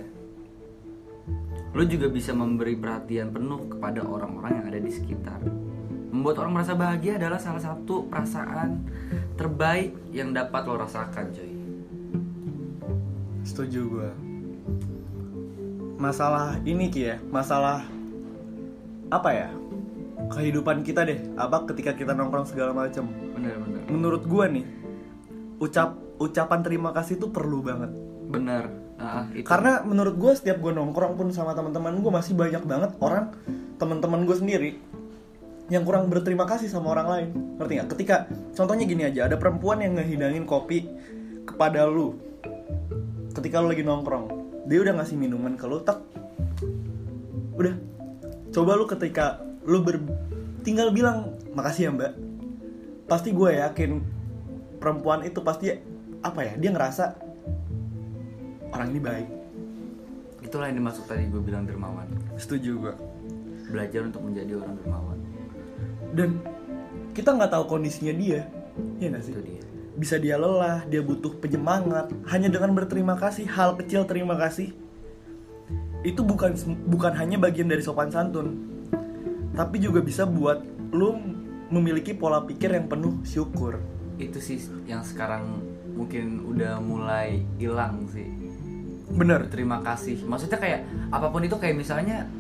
Lo 1.75 1.83
juga 1.89 2.07
bisa 2.07 2.31
memberi 2.37 2.79
perhatian 2.79 3.35
penuh 3.35 3.67
kepada 3.67 4.05
orang-orang 4.07 4.63
yang 4.63 4.67
ada 4.71 4.81
di 4.81 4.93
sekitar 4.93 5.41
Membuat 6.15 6.47
orang 6.47 6.63
merasa 6.63 6.79
bahagia 6.79 7.19
adalah 7.19 7.43
salah 7.43 7.59
satu 7.59 8.07
perasaan 8.07 8.87
terbaik 9.35 10.15
yang 10.15 10.31
dapat 10.31 10.63
lo 10.63 10.79
rasakan, 10.79 11.35
coy. 11.35 11.55
setuju 13.45 13.81
gue 13.87 14.11
masalah 16.01 16.59
ini 16.65 16.89
ki 16.89 17.03
ya 17.05 17.17
masalah 17.29 17.85
apa 19.13 19.31
ya 19.31 19.49
kehidupan 20.33 20.81
kita 20.81 21.05
deh 21.05 21.21
apa 21.37 21.69
ketika 21.69 21.93
kita 21.93 22.17
nongkrong 22.17 22.49
segala 22.49 22.73
macam 22.73 23.05
Bener-bener. 23.37 23.85
menurut 23.93 24.25
gue 24.25 24.45
nih 24.59 24.67
ucap 25.61 25.95
ucapan 26.17 26.61
terima 26.65 26.91
kasih 26.97 27.21
itu 27.21 27.29
perlu 27.29 27.61
banget 27.61 27.93
Bener. 28.25 28.65
Ah, 28.97 29.29
itu. 29.37 29.45
karena 29.45 29.85
menurut 29.85 30.17
gue 30.17 30.33
setiap 30.33 30.59
gue 30.65 30.73
nongkrong 30.73 31.21
pun 31.21 31.29
sama 31.29 31.53
teman-teman 31.53 32.01
gue 32.01 32.13
masih 32.15 32.33
banyak 32.33 32.65
banget 32.65 32.91
orang 33.05 33.37
teman-teman 33.77 34.25
gue 34.25 34.37
sendiri 34.41 34.71
yang 35.73 35.83
kurang 35.85 36.13
berterima 36.13 36.45
kasih 36.45 36.69
sama 36.69 36.93
orang 36.93 37.09
lain. 37.09 37.29
Ngerti 37.57 37.73
nggak? 37.81 37.89
Ketika 37.97 38.17
contohnya 38.53 38.85
gini 38.85 39.03
aja 39.09 39.25
ada 39.29 39.37
perempuan 39.41 39.81
yang 39.81 39.97
ngehidangin 39.97 40.45
kopi 40.45 40.85
kepada 41.49 41.89
lu. 41.89 42.21
Ketika 43.33 43.65
lu 43.65 43.73
lagi 43.73 43.85
nongkrong 43.85 44.27
dia 44.65 44.81
udah 44.81 44.97
ngasih 45.01 45.17
minuman 45.17 45.57
ke 45.57 45.65
lu 45.65 45.81
tak 45.81 46.01
udah. 47.57 47.75
Coba 48.53 48.77
lu 48.77 48.85
ketika 48.85 49.41
lu 49.65 49.81
ber 49.81 50.01
tinggal 50.65 50.93
bilang 50.93 51.37
makasih 51.57 51.89
ya 51.89 51.91
mbak. 51.93 52.13
Pasti 53.09 53.33
gue 53.33 53.61
yakin 53.61 54.01
perempuan 54.81 55.25
itu 55.25 55.41
pasti 55.41 55.73
apa 56.25 56.41
ya 56.41 56.53
dia 56.57 56.71
ngerasa 56.73 57.05
orang 58.73 58.89
ini 58.93 59.01
baik. 59.01 59.29
Itulah 60.45 60.69
yang 60.69 60.77
dimaksud 60.81 61.09
tadi 61.09 61.25
gue 61.29 61.41
bilang 61.41 61.65
dermawan. 61.65 62.05
setuju 62.37 62.71
gue 62.77 62.95
Belajar 63.65 64.05
untuk 64.05 64.21
menjadi 64.29 64.61
orang 64.61 64.77
dermawan. 64.77 65.14
Dan 66.15 66.39
kita 67.13 67.35
nggak 67.35 67.51
tahu 67.51 67.65
kondisinya 67.67 68.15
dia 68.15 68.47
ya 69.03 69.07
nggak 69.11 69.23
sih 69.23 69.35
Itu 69.35 69.43
dia. 69.43 69.63
bisa 69.95 70.17
dia 70.19 70.39
lelah 70.39 70.87
dia 70.87 71.03
butuh 71.03 71.35
penyemangat 71.39 72.11
hanya 72.31 72.49
dengan 72.51 72.75
berterima 72.75 73.19
kasih 73.19 73.47
hal 73.51 73.75
kecil 73.79 74.07
terima 74.07 74.39
kasih 74.39 74.75
itu 76.05 76.21
bukan 76.21 76.55
bukan 76.87 77.13
hanya 77.19 77.39
bagian 77.39 77.67
dari 77.67 77.83
sopan 77.83 78.11
santun 78.11 78.59
tapi 79.55 79.79
juga 79.79 80.03
bisa 80.03 80.27
buat 80.27 80.63
lu 80.91 81.15
memiliki 81.71 82.15
pola 82.15 82.43
pikir 82.43 82.75
yang 82.75 82.87
penuh 82.91 83.23
syukur 83.27 83.79
Itu 84.15 84.39
sih 84.39 84.63
yang 84.87 85.03
sekarang 85.03 85.59
mungkin 85.95 86.43
udah 86.47 86.79
mulai 86.83 87.43
hilang 87.59 88.07
sih. 88.11 88.27
bener 89.11 89.47
Terima 89.51 89.83
kasih. 89.83 90.23
Maksudnya 90.27 90.59
kayak 90.59 90.81
apa 91.11 91.31
pun 91.35 91.43
itu 91.43 91.59
kayak 91.59 91.75
misalnya 91.79 92.31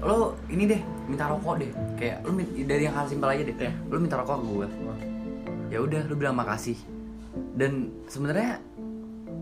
lo 0.00 0.36
ini 0.48 0.64
deh 0.64 0.80
minta 1.06 1.28
rokok 1.28 1.54
deh. 1.60 1.70
Kayak 1.96 2.24
lo 2.24 2.30
dari 2.40 2.82
yang 2.88 2.94
hal 2.96 3.06
simpel 3.06 3.28
aja 3.30 3.42
deh. 3.44 3.56
Ya. 3.56 3.72
lo 3.88 3.96
minta 4.00 4.16
rokok 4.20 4.36
ke 4.40 4.46
gue 4.48 4.68
ya 5.70 5.78
udah 5.78 6.02
lu 6.10 6.18
bilang 6.18 6.34
makasih. 6.34 6.76
Dan 7.54 7.94
sebenarnya 8.10 8.58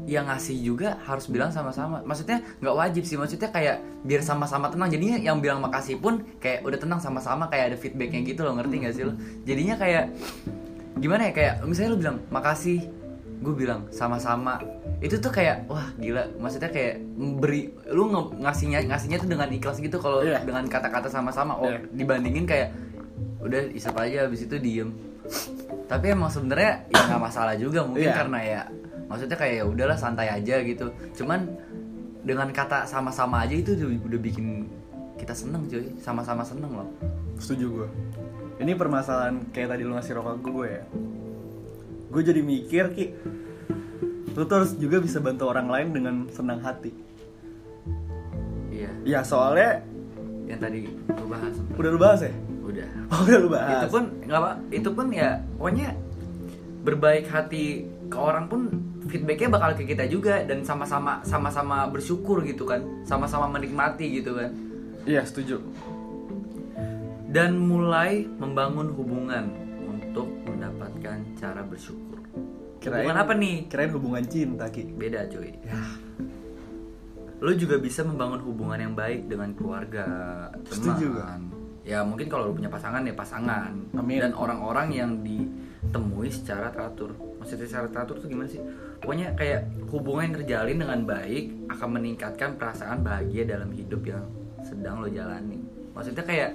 yang 0.09 0.25
ngasih 0.29 0.57
juga 0.61 1.01
harus 1.05 1.29
bilang 1.29 1.53
sama-sama. 1.53 2.05
Maksudnya 2.05 2.45
nggak 2.61 2.77
wajib 2.77 3.03
sih. 3.09 3.17
Maksudnya 3.17 3.49
kayak 3.49 3.81
biar 4.05 4.21
sama-sama 4.21 4.69
tenang. 4.69 4.93
Jadinya 4.93 5.17
yang 5.17 5.41
bilang 5.41 5.65
makasih 5.65 5.97
pun 6.01 6.21
kayak 6.41 6.65
udah 6.65 6.79
tenang 6.81 7.01
sama-sama 7.01 7.49
kayak 7.49 7.75
ada 7.75 7.77
feedbacknya 7.81 8.21
gitu 8.25 8.45
loh. 8.45 8.57
Ngerti 8.57 8.75
nggak 8.85 8.95
sih 8.95 9.05
lo? 9.09 9.17
Jadinya 9.49 9.75
kayak 9.81 10.05
gimana 11.01 11.29
ya? 11.29 11.33
Kayak 11.33 11.55
misalnya 11.65 11.91
lu 11.97 11.99
bilang 12.01 12.17
makasih 12.29 12.98
gue 13.39 13.55
bilang 13.55 13.87
sama-sama 13.89 14.59
itu 14.99 15.15
tuh 15.17 15.31
kayak 15.31 15.67
wah 15.67 15.89
gila 15.95 16.27
maksudnya 16.37 16.69
kayak 16.69 16.99
beri 17.39 17.71
lu 17.87 18.09
nge- 18.09 18.35
ngasihnya 18.37 18.83
ngasihnya 18.85 19.19
tuh 19.19 19.29
dengan 19.29 19.47
ikhlas 19.49 19.79
gitu 19.79 19.97
kalau 19.97 20.21
Iya. 20.21 20.43
dengan 20.43 20.67
kata-kata 20.67 21.07
sama-sama 21.07 21.55
oh 21.55 21.71
Iya. 21.71 21.87
dibandingin 21.89 22.43
kayak 22.45 22.75
udah 23.39 23.71
isap 23.71 23.95
aja 23.97 24.27
habis 24.27 24.43
itu 24.43 24.59
diem 24.59 24.91
tapi 25.87 26.11
emang 26.11 26.29
sebenarnya 26.29 26.89
ya 26.89 27.01
nggak 27.07 27.23
masalah 27.23 27.55
juga 27.55 27.87
mungkin 27.87 28.11
Iya. 28.11 28.17
karena 28.17 28.39
ya 28.41 28.61
maksudnya 29.07 29.37
kayak 29.37 29.55
ya 29.55 29.65
udahlah 29.65 29.97
santai 29.97 30.29
aja 30.29 30.59
gitu 30.61 30.87
cuman 31.15 31.47
dengan 32.21 32.51
kata 32.51 32.85
sama-sama 32.85 33.41
aja 33.41 33.55
itu 33.55 33.73
udah, 33.73 33.89
udah 34.05 34.21
bikin 34.21 34.67
kita 35.15 35.33
seneng 35.33 35.65
cuy 35.65 35.95
sama-sama 35.97 36.43
seneng 36.43 36.75
loh 36.75 36.89
Setuju 37.39 37.67
gue. 37.71 37.89
Ini 38.59 38.75
permasalahan 38.75 39.47
kayak 39.49 39.71
tadi 39.71 39.87
lu 39.87 39.95
ngasih 39.95 40.11
rokok 40.13 40.43
gue 40.43 40.69
ya. 40.69 40.83
Gue 42.09 42.23
jadi 42.23 42.41
mikir 42.41 42.85
ki, 42.91 43.07
lu 44.31 44.43
tuh 44.43 44.55
harus 44.57 44.73
juga 44.75 44.97
bisa 44.99 45.19
bantu 45.19 45.45
orang 45.47 45.67
lain 45.67 45.89
dengan 45.91 46.15
senang 46.29 46.59
hati. 46.59 46.91
iya 48.71 48.89
Ya 49.03 49.21
soalnya 49.21 49.83
yang 50.45 50.57
tadi 50.59 50.89
lu 51.11 51.27
bahas 51.27 51.55
udah 51.71 51.91
lu 51.91 51.99
bahas 51.99 52.21
ya. 52.23 52.33
udah 52.63 52.89
Oh, 53.11 53.21
udah 53.23 53.39
lu 53.39 53.49
bahas. 53.49 53.73
itu 53.79 53.89
pun 53.91 54.05
nggak 54.23 54.39
apa 54.39 54.53
itu 54.71 54.89
pun 54.91 55.07
ya 55.11 55.31
pokoknya 55.55 55.89
berbaik 56.81 57.27
hati 57.27 57.65
ke 58.07 58.17
orang 58.17 58.47
pun 58.47 58.61
feedbacknya 59.05 59.49
bakal 59.51 59.71
ke 59.75 59.85
kita 59.85 60.05
juga 60.07 60.41
dan 60.43 60.63
sama-sama 60.63 61.21
sama-sama 61.23 61.85
bersyukur 61.87 62.41
gitu 62.43 62.65
kan 62.65 62.81
sama-sama 63.03 63.45
menikmati 63.51 64.09
gitu 64.15 64.33
kan 64.33 64.53
Iya 65.05 65.21
setuju. 65.23 65.61
dan 67.27 67.57
mulai 67.59 68.25
membangun 68.35 68.89
hubungan 68.91 69.53
untuk 70.09 70.33
mendapatkan 70.49 71.19
cara 71.37 71.61
bersyukur. 71.61 72.25
Hubungan 72.81 73.19
apa 73.21 73.37
nih? 73.37 73.69
Kirain 73.69 73.93
hubungan 73.93 74.25
cinta 74.25 74.73
ki. 74.73 74.97
beda 74.97 75.29
cuy. 75.29 75.53
Ya. 75.61 75.77
lu 77.39 77.55
juga 77.55 77.79
bisa 77.79 78.03
membangun 78.03 78.43
hubungan 78.43 78.83
yang 78.83 78.95
baik 78.99 79.31
dengan 79.31 79.55
keluarga 79.55 80.07
Setuju 80.67 81.23
teman 81.23 81.43
ya 81.87 82.03
mungkin 82.03 82.27
kalau 82.27 82.51
lu 82.51 82.59
punya 82.59 82.67
pasangan 82.67 83.07
ya 83.07 83.15
pasangan. 83.15 83.73
Amin. 83.95 84.19
dan 84.19 84.35
orang-orang 84.35 84.89
yang 84.91 85.11
ditemui 85.23 86.29
secara 86.29 86.69
teratur. 86.75 87.15
Maksudnya 87.39 87.65
secara 87.71 87.89
teratur 87.89 88.19
tuh 88.19 88.29
gimana 88.29 88.51
sih? 88.51 88.59
Pokoknya 88.99 89.39
kayak 89.39 89.71
hubungan 89.89 90.29
yang 90.29 90.37
terjalin 90.43 90.77
dengan 90.83 91.01
baik 91.07 91.45
akan 91.71 91.89
meningkatkan 91.95 92.59
perasaan 92.59 93.07
bahagia 93.07 93.47
dalam 93.47 93.71
hidup 93.71 94.03
yang 94.03 94.27
sedang 94.67 95.01
lo 95.01 95.09
jalani 95.09 95.68
maksudnya 95.99 96.23
kayak 96.23 96.51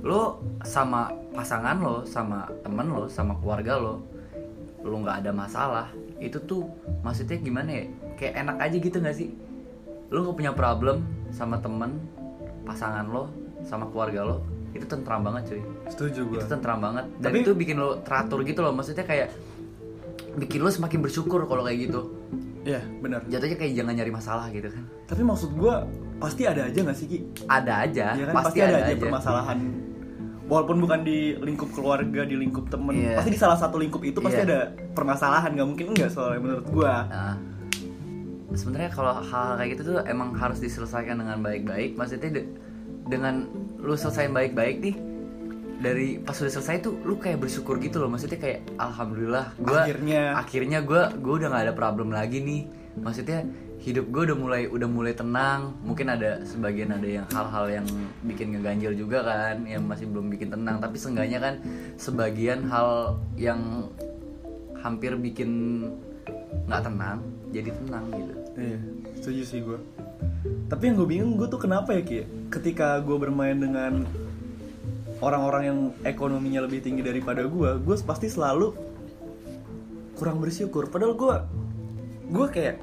lo 0.00 0.40
sama 0.64 1.12
pasangan 1.36 1.76
lo 1.76 2.08
sama 2.08 2.48
temen 2.64 2.88
lo 2.88 3.04
sama 3.12 3.36
keluarga 3.36 3.76
lo 3.76 4.00
lo 4.80 4.96
nggak 5.04 5.20
ada 5.20 5.30
masalah 5.36 5.86
itu 6.16 6.40
tuh 6.40 6.64
maksudnya 7.00 7.36
gimana 7.36 7.68
ya? 7.68 7.84
Kayak 8.16 8.34
enak 8.44 8.56
aja 8.60 8.76
gitu 8.76 8.96
nggak 8.96 9.16
sih? 9.16 9.28
Lo 10.08 10.24
nggak 10.24 10.36
punya 10.36 10.52
problem 10.56 11.04
sama 11.28 11.60
temen 11.60 12.00
pasangan 12.64 13.04
lo 13.08 13.28
sama 13.64 13.88
keluarga 13.92 14.24
lo 14.24 14.36
itu 14.72 14.84
tentram 14.88 15.20
banget 15.20 15.52
cuy. 15.52 15.62
Setuju 15.92 16.20
gue. 16.32 16.38
itu 16.40 16.46
tentram 16.48 16.80
banget. 16.80 17.04
Dan 17.20 17.36
Tapi- 17.36 17.42
itu 17.44 17.52
bikin 17.52 17.76
lo 17.76 18.00
teratur 18.00 18.40
gitu 18.40 18.64
loh 18.64 18.72
maksudnya 18.72 19.04
kayak 19.04 19.28
bikin 20.40 20.64
lo 20.64 20.72
semakin 20.72 21.04
bersyukur 21.04 21.44
kalau 21.44 21.60
kayak 21.64 21.90
gitu. 21.92 22.00
Iya 22.64 22.80
benar. 23.00 23.24
jatuhnya 23.28 23.56
kayak 23.56 23.72
jangan 23.76 23.92
nyari 23.96 24.12
masalah 24.12 24.46
gitu 24.52 24.68
kan. 24.72 24.84
Tapi 25.08 25.22
maksud 25.24 25.56
gue 25.56 25.74
pasti 26.20 26.42
ada 26.44 26.62
aja 26.62 26.78
gak 26.78 26.94
sih 26.94 27.06
ki? 27.06 27.18
ada 27.46 27.72
aja 27.80 28.06
Ya 28.12 28.24
kan 28.26 28.34
pasti, 28.36 28.46
pasti, 28.54 28.58
ada, 28.62 28.78
aja, 28.84 28.94
permasalahan. 28.94 29.58
Walaupun 30.44 30.76
bukan 30.78 31.00
di 31.00 31.18
lingkup 31.36 31.70
keluarga, 31.70 32.20
di 32.22 32.34
lingkup 32.34 32.66
temen, 32.68 32.90
Iya. 32.92 33.16
pasti 33.16 33.30
di 33.30 33.38
salah 33.38 33.54
satu 33.54 33.78
lingkup 33.78 34.02
itu 34.02 34.18
pasti 34.18 34.36
Iya. 34.36 34.46
ada 34.46 34.58
permasalahan. 34.90 35.54
Gak 35.54 35.64
mungkin 35.64 35.86
enggak 35.90 36.10
soalnya 36.10 36.40
menurut 36.40 36.66
gue. 36.68 36.90
Nah, 36.90 37.34
sebenarnya 38.52 38.90
kalau 38.90 39.14
hal 39.16 39.56
kayak 39.56 39.70
gitu 39.72 39.82
tuh 39.88 39.98
emang 40.04 40.34
harus 40.34 40.58
diselesaikan 40.58 41.16
dengan 41.16 41.38
baik-baik. 41.38 41.94
Maksudnya 41.94 42.30
de- 42.32 42.50
dengan 43.06 43.46
lu 43.78 43.94
selesaiin 43.94 44.30
baik-baik 44.30 44.76
nih 44.80 44.94
dari 45.78 46.18
pas 46.18 46.36
udah 46.36 46.52
selesai 46.52 46.82
tuh 46.82 46.98
lu 47.00 47.16
kayak 47.16 47.38
bersyukur 47.38 47.78
gitu 47.78 47.96
loh. 47.96 48.10
Maksudnya 48.10 48.36
kayak 48.36 48.66
alhamdulillah 48.76 49.54
gua 49.56 49.86
Akhirnya. 49.86 50.34
akhirnya 50.36 50.78
gua 50.82 51.14
gua 51.14 51.34
udah 51.38 51.48
nggak 51.48 51.64
ada 51.64 51.74
problem 51.74 52.10
lagi 52.10 52.42
nih. 52.42 52.62
Maksudnya 52.98 53.46
hidup 53.80 54.12
gue 54.12 54.22
udah 54.30 54.36
mulai 54.36 54.62
udah 54.68 54.88
mulai 54.88 55.12
tenang. 55.16 55.72
Mungkin 55.80 56.12
ada 56.12 56.44
sebagian 56.44 56.92
ada 56.92 57.08
yang 57.08 57.26
hal-hal 57.32 57.80
yang 57.80 57.86
bikin 58.28 58.52
ngeganjel 58.52 58.92
juga 58.92 59.24
kan, 59.24 59.64
yang 59.64 59.88
masih 59.88 60.04
belum 60.08 60.28
bikin 60.28 60.52
tenang. 60.52 60.78
Tapi 60.84 60.96
seenggaknya 61.00 61.38
kan 61.40 61.54
sebagian 61.96 62.68
hal 62.68 63.16
yang 63.40 63.88
hampir 64.80 65.16
bikin 65.16 65.84
nggak 66.68 66.82
tenang 66.86 67.18
jadi 67.50 67.70
tenang 67.72 68.04
gitu. 68.14 68.34
Iya, 68.60 68.78
setuju 69.18 69.42
sih 69.48 69.60
gue. 69.64 69.78
Tapi 70.70 70.82
yang 70.86 70.96
gue 71.00 71.08
bingung 71.08 71.32
gue 71.40 71.48
tuh 71.48 71.60
kenapa 71.60 71.96
ya 71.96 72.02
Ki? 72.04 72.28
Ketika 72.52 73.00
gue 73.02 73.16
bermain 73.16 73.56
dengan 73.56 74.04
orang-orang 75.20 75.62
yang 75.64 75.78
ekonominya 76.04 76.64
lebih 76.64 76.80
tinggi 76.84 77.02
daripada 77.04 77.44
gue, 77.44 77.70
gue 77.80 77.96
pasti 78.04 78.28
selalu 78.28 78.72
kurang 80.16 80.38
bersyukur. 80.40 80.88
Padahal 80.88 81.16
gue, 81.16 81.36
gue 82.28 82.46
kayak 82.52 82.76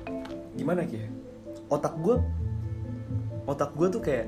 gimana 0.58 0.82
Ki? 0.84 1.00
Otak 1.70 1.94
gue, 2.02 2.18
otak 3.46 3.72
gue 3.78 3.88
tuh 3.94 4.02
kayak 4.02 4.26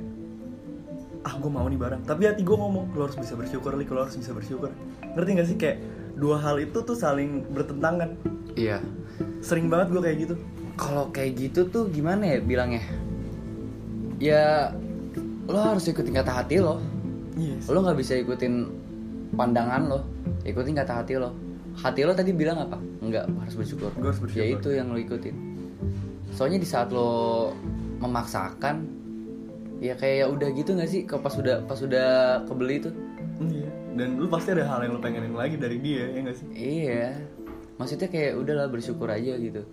ah 1.25 1.35
gue 1.35 1.51
mau 1.51 1.67
nih 1.67 1.79
barang. 1.79 2.01
Tapi 2.07 2.29
hati 2.29 2.41
gue 2.45 2.57
ngomong 2.57 2.95
lo 2.95 3.09
harus 3.09 3.17
bisa 3.19 3.35
bersyukur, 3.35 3.75
li, 3.75 3.83
lo 3.89 4.05
harus 4.05 4.15
bisa 4.15 4.31
bersyukur. 4.31 4.71
Ngerti 5.17 5.29
gak 5.35 5.47
sih 5.49 5.57
kayak 5.59 5.77
dua 6.15 6.39
hal 6.39 6.61
itu 6.61 6.79
tuh 6.85 6.95
saling 6.95 7.43
bertentangan. 7.51 8.15
Iya. 8.55 8.79
Sering 9.43 9.67
banget 9.67 9.91
gue 9.91 10.01
kayak 10.03 10.17
gitu. 10.23 10.35
Kalau 10.79 11.11
kayak 11.11 11.35
gitu 11.35 11.67
tuh 11.67 11.91
gimana 11.91 12.23
ya 12.23 12.37
bilangnya? 12.39 12.83
Ya 14.19 14.71
lo 15.49 15.59
harus 15.59 15.87
ikutin 15.89 16.15
kata 16.15 16.31
hati 16.43 16.61
lo. 16.63 16.79
Yes. 17.35 17.67
Lo 17.67 17.83
nggak 17.83 17.99
bisa 17.99 18.15
ikutin 18.19 18.67
pandangan 19.35 19.87
lo, 19.87 19.99
ikutin 20.43 20.75
kata 20.75 21.03
hati 21.03 21.19
lo. 21.19 21.35
Hati 21.79 22.03
lo 22.03 22.11
tadi 22.11 22.35
bilang 22.35 22.59
apa? 22.67 22.75
Enggak, 22.99 23.31
harus 23.31 23.55
bersyukur. 23.55 23.91
Gua 23.95 24.11
harus 24.11 24.19
bersyukur. 24.19 24.43
Ya 24.43 24.45
itu 24.55 24.69
yang 24.75 24.91
lo 24.91 24.99
ikutin. 24.99 25.35
Soalnya 26.39 26.63
di 26.63 26.69
saat 26.71 26.95
lo 26.95 27.51
memaksakan, 27.99 28.87
ya 29.83 29.99
kayak 29.99 30.15
ya 30.23 30.25
udah 30.31 30.47
gitu 30.55 30.71
nggak 30.71 30.87
sih? 30.87 31.03
Kalau 31.03 31.19
pas 31.19 31.35
udah 31.35 31.67
pas 31.67 31.79
udah 31.83 32.47
kebeli 32.47 32.79
tuh, 32.79 32.95
Iya. 33.39 33.69
Dan 33.95 34.19
lu 34.19 34.27
pasti 34.27 34.51
ada 34.51 34.67
hal 34.67 34.83
yang 34.83 34.99
lu 34.99 35.01
pengenin 35.01 35.35
lagi 35.35 35.55
dari 35.55 35.79
dia, 35.79 36.11
ya 36.11 36.19
gak 36.23 36.37
sih? 36.37 36.47
Iya, 36.51 37.07
maksudnya 37.79 38.07
kayak 38.11 38.35
udahlah 38.35 38.67
bersyukur 38.67 39.07
aja 39.07 39.35
gitu. 39.39 39.63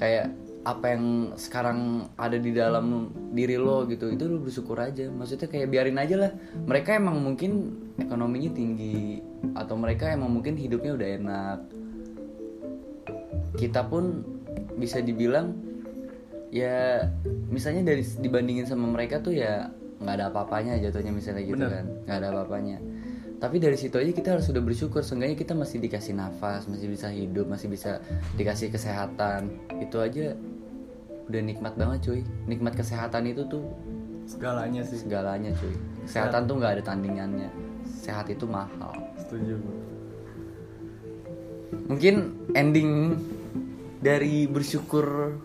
Kayak 0.00 0.32
apa 0.66 0.86
yang 0.92 1.04
sekarang 1.38 2.10
ada 2.18 2.36
di 2.36 2.50
dalam 2.52 3.12
diri 3.32 3.56
lo 3.56 3.84
gitu, 3.88 4.10
itu 4.12 4.24
lo 4.28 4.40
bersyukur 4.40 4.80
aja. 4.80 5.08
Maksudnya 5.08 5.48
kayak 5.48 5.68
biarin 5.68 6.00
aja 6.00 6.16
lah. 6.16 6.32
Mereka 6.64 6.96
emang 6.96 7.20
mungkin 7.20 7.76
ekonominya 8.00 8.50
tinggi 8.52 9.20
atau 9.54 9.76
mereka 9.76 10.12
emang 10.12 10.32
mungkin 10.32 10.56
hidupnya 10.56 10.92
udah 10.96 11.08
enak. 11.20 11.58
Kita 13.56 13.86
pun 13.86 14.24
bisa 14.76 15.00
dibilang 15.00 15.67
ya 16.48 17.04
misalnya 17.52 17.92
dari 17.92 18.02
dibandingin 18.04 18.64
sama 18.64 18.88
mereka 18.88 19.20
tuh 19.20 19.36
ya 19.36 19.68
nggak 19.98 20.14
ada 20.14 20.24
apa-apanya 20.30 20.78
jatuhnya 20.78 21.12
misalnya 21.12 21.42
gitu 21.44 21.58
Bener. 21.58 21.72
kan. 21.74 21.86
Nggak 22.06 22.16
ada 22.22 22.28
apa-apanya. 22.32 22.78
Tapi 23.38 23.56
dari 23.62 23.78
situ 23.78 23.94
aja 23.94 24.10
kita 24.10 24.28
harus 24.34 24.50
sudah 24.50 24.58
bersyukur 24.58 25.06
seenggaknya 25.06 25.38
kita 25.38 25.54
masih 25.54 25.78
dikasih 25.78 26.10
nafas 26.18 26.66
masih 26.66 26.90
bisa 26.90 27.06
hidup 27.06 27.46
masih 27.46 27.70
bisa 27.70 28.02
dikasih 28.34 28.70
kesehatan. 28.74 29.54
Itu 29.78 30.02
aja 30.02 30.34
udah 31.30 31.42
nikmat 31.42 31.74
banget 31.78 31.98
cuy. 32.08 32.20
Nikmat 32.50 32.74
kesehatan 32.74 33.30
itu 33.30 33.46
tuh 33.46 33.62
Segalanya 34.28 34.84
sih. 34.84 34.98
segalanya 35.00 35.54
cuy. 35.56 35.74
Kesehatan 36.04 36.44
tuh 36.50 36.54
nggak 36.58 36.72
ada 36.78 36.82
tandingannya. 36.84 37.50
Sehat 37.86 38.26
itu 38.30 38.44
mahal. 38.44 38.92
Setuju 39.18 39.58
mungkin 41.88 42.36
ending 42.52 43.16
dari 44.00 44.44
bersyukur 44.48 45.36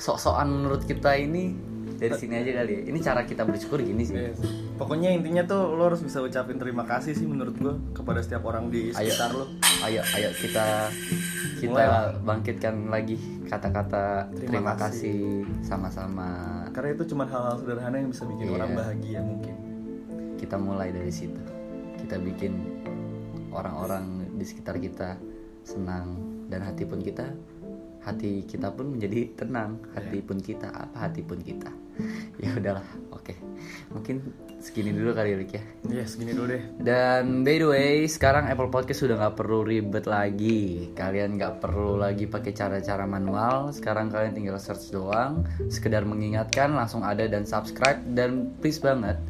sok-sokan 0.00 0.48
menurut 0.48 0.82
kita 0.82 1.12
ini 1.14 1.52
dari 1.92 2.16
sini 2.16 2.34
aja 2.34 2.50
kali 2.56 2.72
ya 2.72 2.80
ini 2.88 2.98
cara 2.98 3.22
kita 3.22 3.44
bersyukur 3.44 3.78
gini 3.78 4.00
sih 4.00 4.16
Yes. 4.16 4.40
Pokoknya 4.74 5.12
intinya 5.12 5.44
tuh 5.44 5.76
lo 5.76 5.84
harus 5.84 6.00
bisa 6.00 6.18
ucapin 6.18 6.56
terima 6.56 6.82
kasih 6.82 7.12
sih 7.12 7.28
menurut 7.28 7.52
gue 7.54 7.76
kepada 7.92 8.18
setiap 8.18 8.40
orang 8.42 8.72
di 8.72 8.88
Ayo. 8.90 9.12
sekitar 9.12 9.30
lo. 9.30 9.44
ayo 9.82 10.00
ayo 10.10 10.30
kita 10.32 10.88
kita 11.54 11.68
Mulai 11.68 12.16
bangkitkan 12.18 12.88
lagi 12.88 13.20
kata-kata 13.44 14.32
Terima 14.32 14.48
terima, 14.50 14.72
kasih. 14.74 15.44
sama-sama 15.60 16.64
Karena 16.72 16.96
itu 16.96 17.04
cuma 17.06 17.28
hal-hal 17.28 17.60
sederhana 17.60 18.00
yang 18.00 18.08
bisa 18.08 18.24
bikin 18.24 18.48
Iya. 18.48 18.56
orang 18.56 18.70
bahagia 18.72 19.20
mungkin. 19.20 19.54
kita 20.34 20.56
mulai 20.56 20.88
dari 20.88 21.12
situ 21.12 21.36
kita 22.00 22.16
bikin 22.16 22.56
orang-orang 23.50 24.04
di 24.32 24.44
sekitar 24.46 24.80
kita 24.80 25.20
senang 25.62 26.16
dan 26.48 26.64
hati 26.64 26.82
pun 26.82 26.96
kita 26.98 27.28
hati 28.00 28.48
kita 28.48 28.72
pun 28.72 28.96
menjadi 28.96 29.32
tenang 29.36 29.80
hati 29.92 30.24
pun 30.24 30.40
kita 30.40 30.68
apa 30.72 31.08
hati 31.08 31.20
pun 31.20 31.38
kita. 31.40 31.68
Ya 32.40 32.48
ya 32.48 32.50
udahlah 32.56 32.86
oke. 33.12 33.34
Mungkin 33.92 34.16
segini 34.60 34.92
dulu 34.92 35.12
kali 35.12 35.32
ya 35.32 35.36
Lik 35.36 35.52
ya. 35.52 35.62
Iya 35.88 36.04
segini 36.08 36.32
dulu 36.32 36.56
deh. 36.56 36.62
Dan 36.80 37.44
by 37.44 37.56
the 37.60 37.68
way 37.68 37.94
sekarang 38.08 38.48
Apple 38.48 38.72
Podcast 38.72 39.04
sudah 39.04 39.20
nggak 39.20 39.36
perlu 39.36 39.64
ribet 39.68 40.08
lagi. 40.08 40.92
Kalian 40.96 41.36
nggak 41.36 41.60
perlu 41.60 42.00
lagi 42.00 42.24
pakai 42.24 42.52
cara-cara 42.56 43.04
manual. 43.04 43.72
Sekarang 43.76 44.08
kalian 44.08 44.32
tinggal 44.32 44.56
search 44.56 44.92
doang. 44.92 45.44
Sekedar 45.68 46.08
mengingatkan 46.08 46.72
langsung 46.72 47.04
ada 47.04 47.28
dan 47.28 47.44
subscribe. 47.44 48.00
Dan 48.16 48.56
please 48.64 48.80
banget 48.80 49.20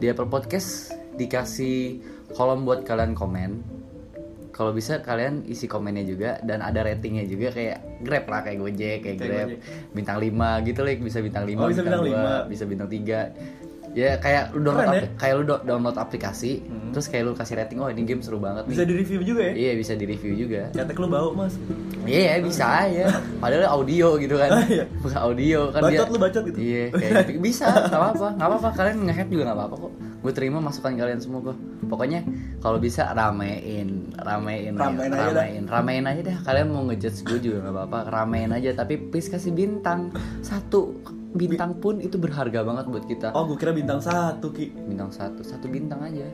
di 0.00 0.08
Apple 0.08 0.28
Podcast 0.28 0.96
dikasih 1.14 2.00
kolom 2.34 2.66
buat 2.66 2.82
kalian 2.82 3.14
komen 3.14 3.73
kalau 4.54 4.70
bisa 4.70 4.98
kalian 5.00 5.42
isi 5.44 5.66
komennya 5.66 6.06
juga 6.06 6.30
dan 6.40 6.62
ada 6.62 6.80
ratingnya 6.80 7.26
juga 7.26 7.50
kayak 7.50 7.98
Grab 8.00 8.24
lah 8.24 8.40
kayak 8.40 8.58
Gojek 8.60 8.78
kayak, 9.00 9.16
Kayak 9.16 9.18
Grab 9.20 9.48
Gojek. 9.48 9.60
bintang 9.90 10.18
5 10.20 10.30
gitu 10.64 10.80
lah 10.80 10.92
bisa 10.96 11.18
bintang 11.18 11.44
5 11.44 11.54
Oh, 11.56 11.66
bisa 11.66 11.82
bintang 11.82 12.04
lima. 12.04 12.34
bisa 12.46 12.64
bintang 12.64 12.86
3 12.86 13.18
ya 13.94 14.18
kayak 14.18 14.50
lu 14.50 14.62
download 14.64 14.86
Keren 14.88 14.94
ya? 14.96 15.08
kayak 15.14 15.34
lu 15.36 15.44
do- 15.44 15.62
download 15.62 15.94
aplikasi 15.96 16.58
terus 16.90 17.06
kayak 17.06 17.24
lu 17.24 17.32
kasih 17.32 17.54
rating 17.56 17.78
oh 17.78 17.86
ini 17.86 18.02
game 18.02 18.18
seru 18.18 18.38
banget 18.38 18.66
nih 18.66 18.70
Bisa 18.72 18.82
di 18.82 18.94
review 18.96 19.20
juga 19.24 19.42
ya 19.44 19.54
iya 19.54 19.72
bisa 19.74 19.92
di 19.94 20.04
review 20.04 20.34
juga 20.36 20.66
Ketek 20.72 20.98
lu 20.98 21.06
bau 21.06 21.30
mas 21.30 21.54
iya 22.02 22.38
bisa 22.38 22.66
ya 22.88 23.06
padahal 23.38 23.70
audio 23.72 24.18
gitu 24.18 24.34
kan 24.34 24.50
Ah, 24.56 24.66
iya. 24.66 24.82
bukan 24.98 25.18
audio 25.20 25.60
kan 25.68 25.80
Bacot 25.80 25.90
dia 25.92 26.02
lu, 26.08 26.18
bacot 26.18 26.42
gitu. 26.44 26.58
iya 26.58 26.82
kayak 26.92 27.12
gitu. 27.24 27.38
bisa 27.40 27.66
nggak 27.70 27.94
apa-apa 27.96 28.28
nggak 28.34 28.48
apa-apa 28.48 28.68
kalian 28.72 28.96
ngehead 29.04 29.28
juga 29.28 29.42
nggak 29.44 29.58
apa-apa 29.60 29.74
kok 29.78 29.92
gue 30.24 30.32
terima 30.32 30.56
masukan 30.56 30.96
kalian 30.96 31.20
semua 31.20 31.52
kok 31.52 31.60
pokoknya 31.84 32.24
kalau 32.64 32.80
bisa 32.80 33.12
ramein 33.12 34.04
ramein. 34.24 34.72
Ramein 34.74 35.12
aja 35.12 35.30
dah. 35.30 35.44
ramein. 35.44 35.64
Ramein 35.68 36.04
aja 36.08 36.20
dah. 36.24 36.38
Kalian 36.42 36.66
mau 36.72 36.82
ngejudge 36.88 37.20
gue 37.28 37.38
juga 37.50 37.68
nggak 37.68 37.74
apa-apa. 37.76 37.98
Ramein 38.10 38.50
aja. 38.56 38.70
Tapi 38.72 38.94
please 39.12 39.28
kasih 39.28 39.52
bintang. 39.52 40.10
Satu 40.40 40.96
bintang 41.34 41.78
pun 41.82 42.00
itu 42.00 42.16
berharga 42.16 42.64
banget 42.64 42.84
buat 42.88 43.04
kita. 43.04 43.36
Oh 43.36 43.44
gue 43.44 43.58
kira 43.60 43.76
bintang 43.76 44.00
satu 44.00 44.50
Ki. 44.50 44.72
Bintang 44.72 45.12
satu. 45.12 45.44
Satu 45.44 45.66
bintang 45.68 46.00
aja. 46.02 46.26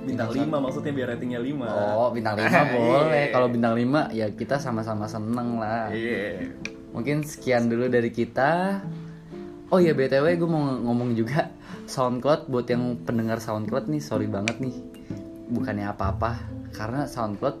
Bintang 0.00 0.32
lima 0.32 0.56
maksudnya 0.64 0.92
biar 0.96 1.16
ratingnya 1.16 1.40
lima. 1.40 1.68
Oh 1.68 2.08
bintang 2.12 2.36
lima 2.36 2.60
boleh. 2.76 3.32
Kalau 3.32 3.48
bintang 3.48 3.74
lima 3.76 4.12
ya 4.12 4.28
kita 4.32 4.60
sama-sama 4.60 5.08
seneng 5.08 5.60
lah. 5.60 5.88
Iya. 5.92 6.52
Mungkin 6.90 7.22
sekian 7.24 7.70
dulu 7.70 7.86
dari 7.88 8.10
kita. 8.12 8.82
Oh 9.70 9.78
ya 9.78 9.94
btw 9.94 10.34
gue 10.34 10.50
mau 10.50 10.66
ngomong 10.82 11.14
juga 11.14 11.46
SoundCloud 11.90 12.46
buat 12.46 12.70
yang 12.70 13.02
pendengar 13.02 13.42
SoundCloud 13.42 13.90
nih 13.90 13.98
sorry 13.98 14.30
banget 14.30 14.62
nih. 14.62 14.78
Bukannya 15.50 15.90
apa-apa 15.90 16.38
karena 16.70 17.10
SoundCloud 17.10 17.56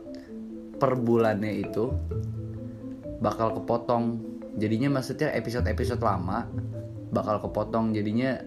per 0.78 0.94
bulannya 0.94 1.66
itu 1.66 1.90
bakal 3.18 3.58
kepotong. 3.58 4.22
Jadinya 4.54 5.02
maksudnya 5.02 5.34
episode-episode 5.34 5.98
lama 5.98 6.46
bakal 7.10 7.42
kepotong. 7.42 7.90
Jadinya 7.90 8.38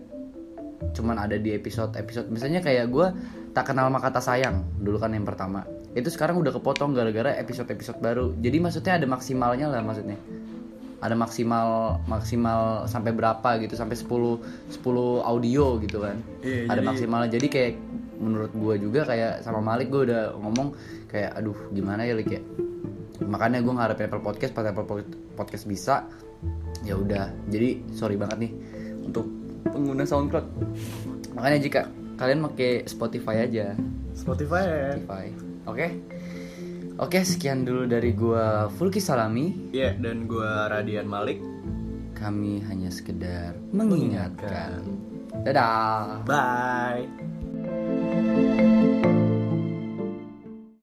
cuman 0.95 1.19
ada 1.19 1.35
di 1.35 1.51
episode-episode. 1.51 2.31
Misalnya 2.31 2.63
kayak 2.63 2.87
gue 2.87 3.07
tak 3.51 3.75
kenal 3.75 3.91
maka 3.91 4.07
kata 4.07 4.23
sayang 4.23 4.63
dulu 4.79 5.03
kan 5.03 5.11
yang 5.11 5.27
pertama. 5.27 5.67
Itu 5.91 6.07
sekarang 6.07 6.39
udah 6.39 6.55
kepotong 6.55 6.95
gara-gara 6.95 7.35
episode-episode 7.35 7.99
baru. 7.99 8.31
Jadi 8.39 8.57
maksudnya 8.63 9.03
ada 9.03 9.05
maksimalnya 9.11 9.67
lah 9.67 9.83
maksudnya 9.83 10.15
ada 11.03 11.19
maksimal 11.19 11.99
maksimal 12.07 12.87
sampai 12.87 13.11
berapa 13.11 13.59
gitu 13.59 13.75
sampai 13.75 13.99
10 13.99 14.39
10 14.71 14.79
audio 15.19 15.75
gitu 15.83 15.99
kan. 15.99 16.15
Iya, 16.39 16.71
ada 16.71 16.79
jadi- 16.79 16.87
maksimalnya. 16.87 17.29
Jadi 17.35 17.47
kayak 17.51 17.71
menurut 18.23 18.51
gue 18.55 18.75
juga 18.79 19.03
kayak 19.03 19.43
sama 19.43 19.59
Malik 19.59 19.91
gue 19.91 20.07
udah 20.07 20.31
ngomong 20.39 20.71
kayak 21.11 21.35
aduh 21.35 21.57
gimana 21.75 22.07
ya 22.07 22.15
Lik 22.15 22.31
ya? 22.31 22.41
Makanya 23.19 23.59
gue 23.59 23.73
ngarepin 23.75 24.07
Apple 24.07 24.23
Podcast 24.23 24.55
pas 24.55 24.63
Apple 24.63 24.87
Pod- 24.87 25.15
Podcast 25.35 25.67
bisa 25.67 26.07
ya 26.87 26.95
udah. 26.95 27.29
Jadi 27.51 27.83
sorry 27.91 28.15
banget 28.15 28.47
nih 28.47 28.51
untuk 29.03 29.27
pengguna 29.67 30.07
SoundCloud. 30.07 30.47
Makanya 31.35 31.59
jika 31.59 31.81
kalian 32.15 32.47
pakai 32.47 32.87
Spotify 32.87 33.43
aja. 33.43 33.75
Spotify 34.15 34.63
ya. 34.63 34.87
Spotify. 34.95 35.25
Oke 35.67 35.87
oke 36.99 37.19
sekian 37.23 37.65
dulu 37.65 37.87
dari 37.89 38.11
gua 38.13 38.67
Fulki 38.73 38.99
Salami. 38.99 39.73
Iya 39.73 39.95
dan 39.97 40.25
gue 40.29 40.51
Radian 40.69 41.07
Malik. 41.09 41.39
Kami 42.13 42.63
hanya 42.69 42.93
sekedar 42.93 43.57
mengingatkan. 43.73 44.85
Dadah. 45.43 46.23
Bye 46.23 47.22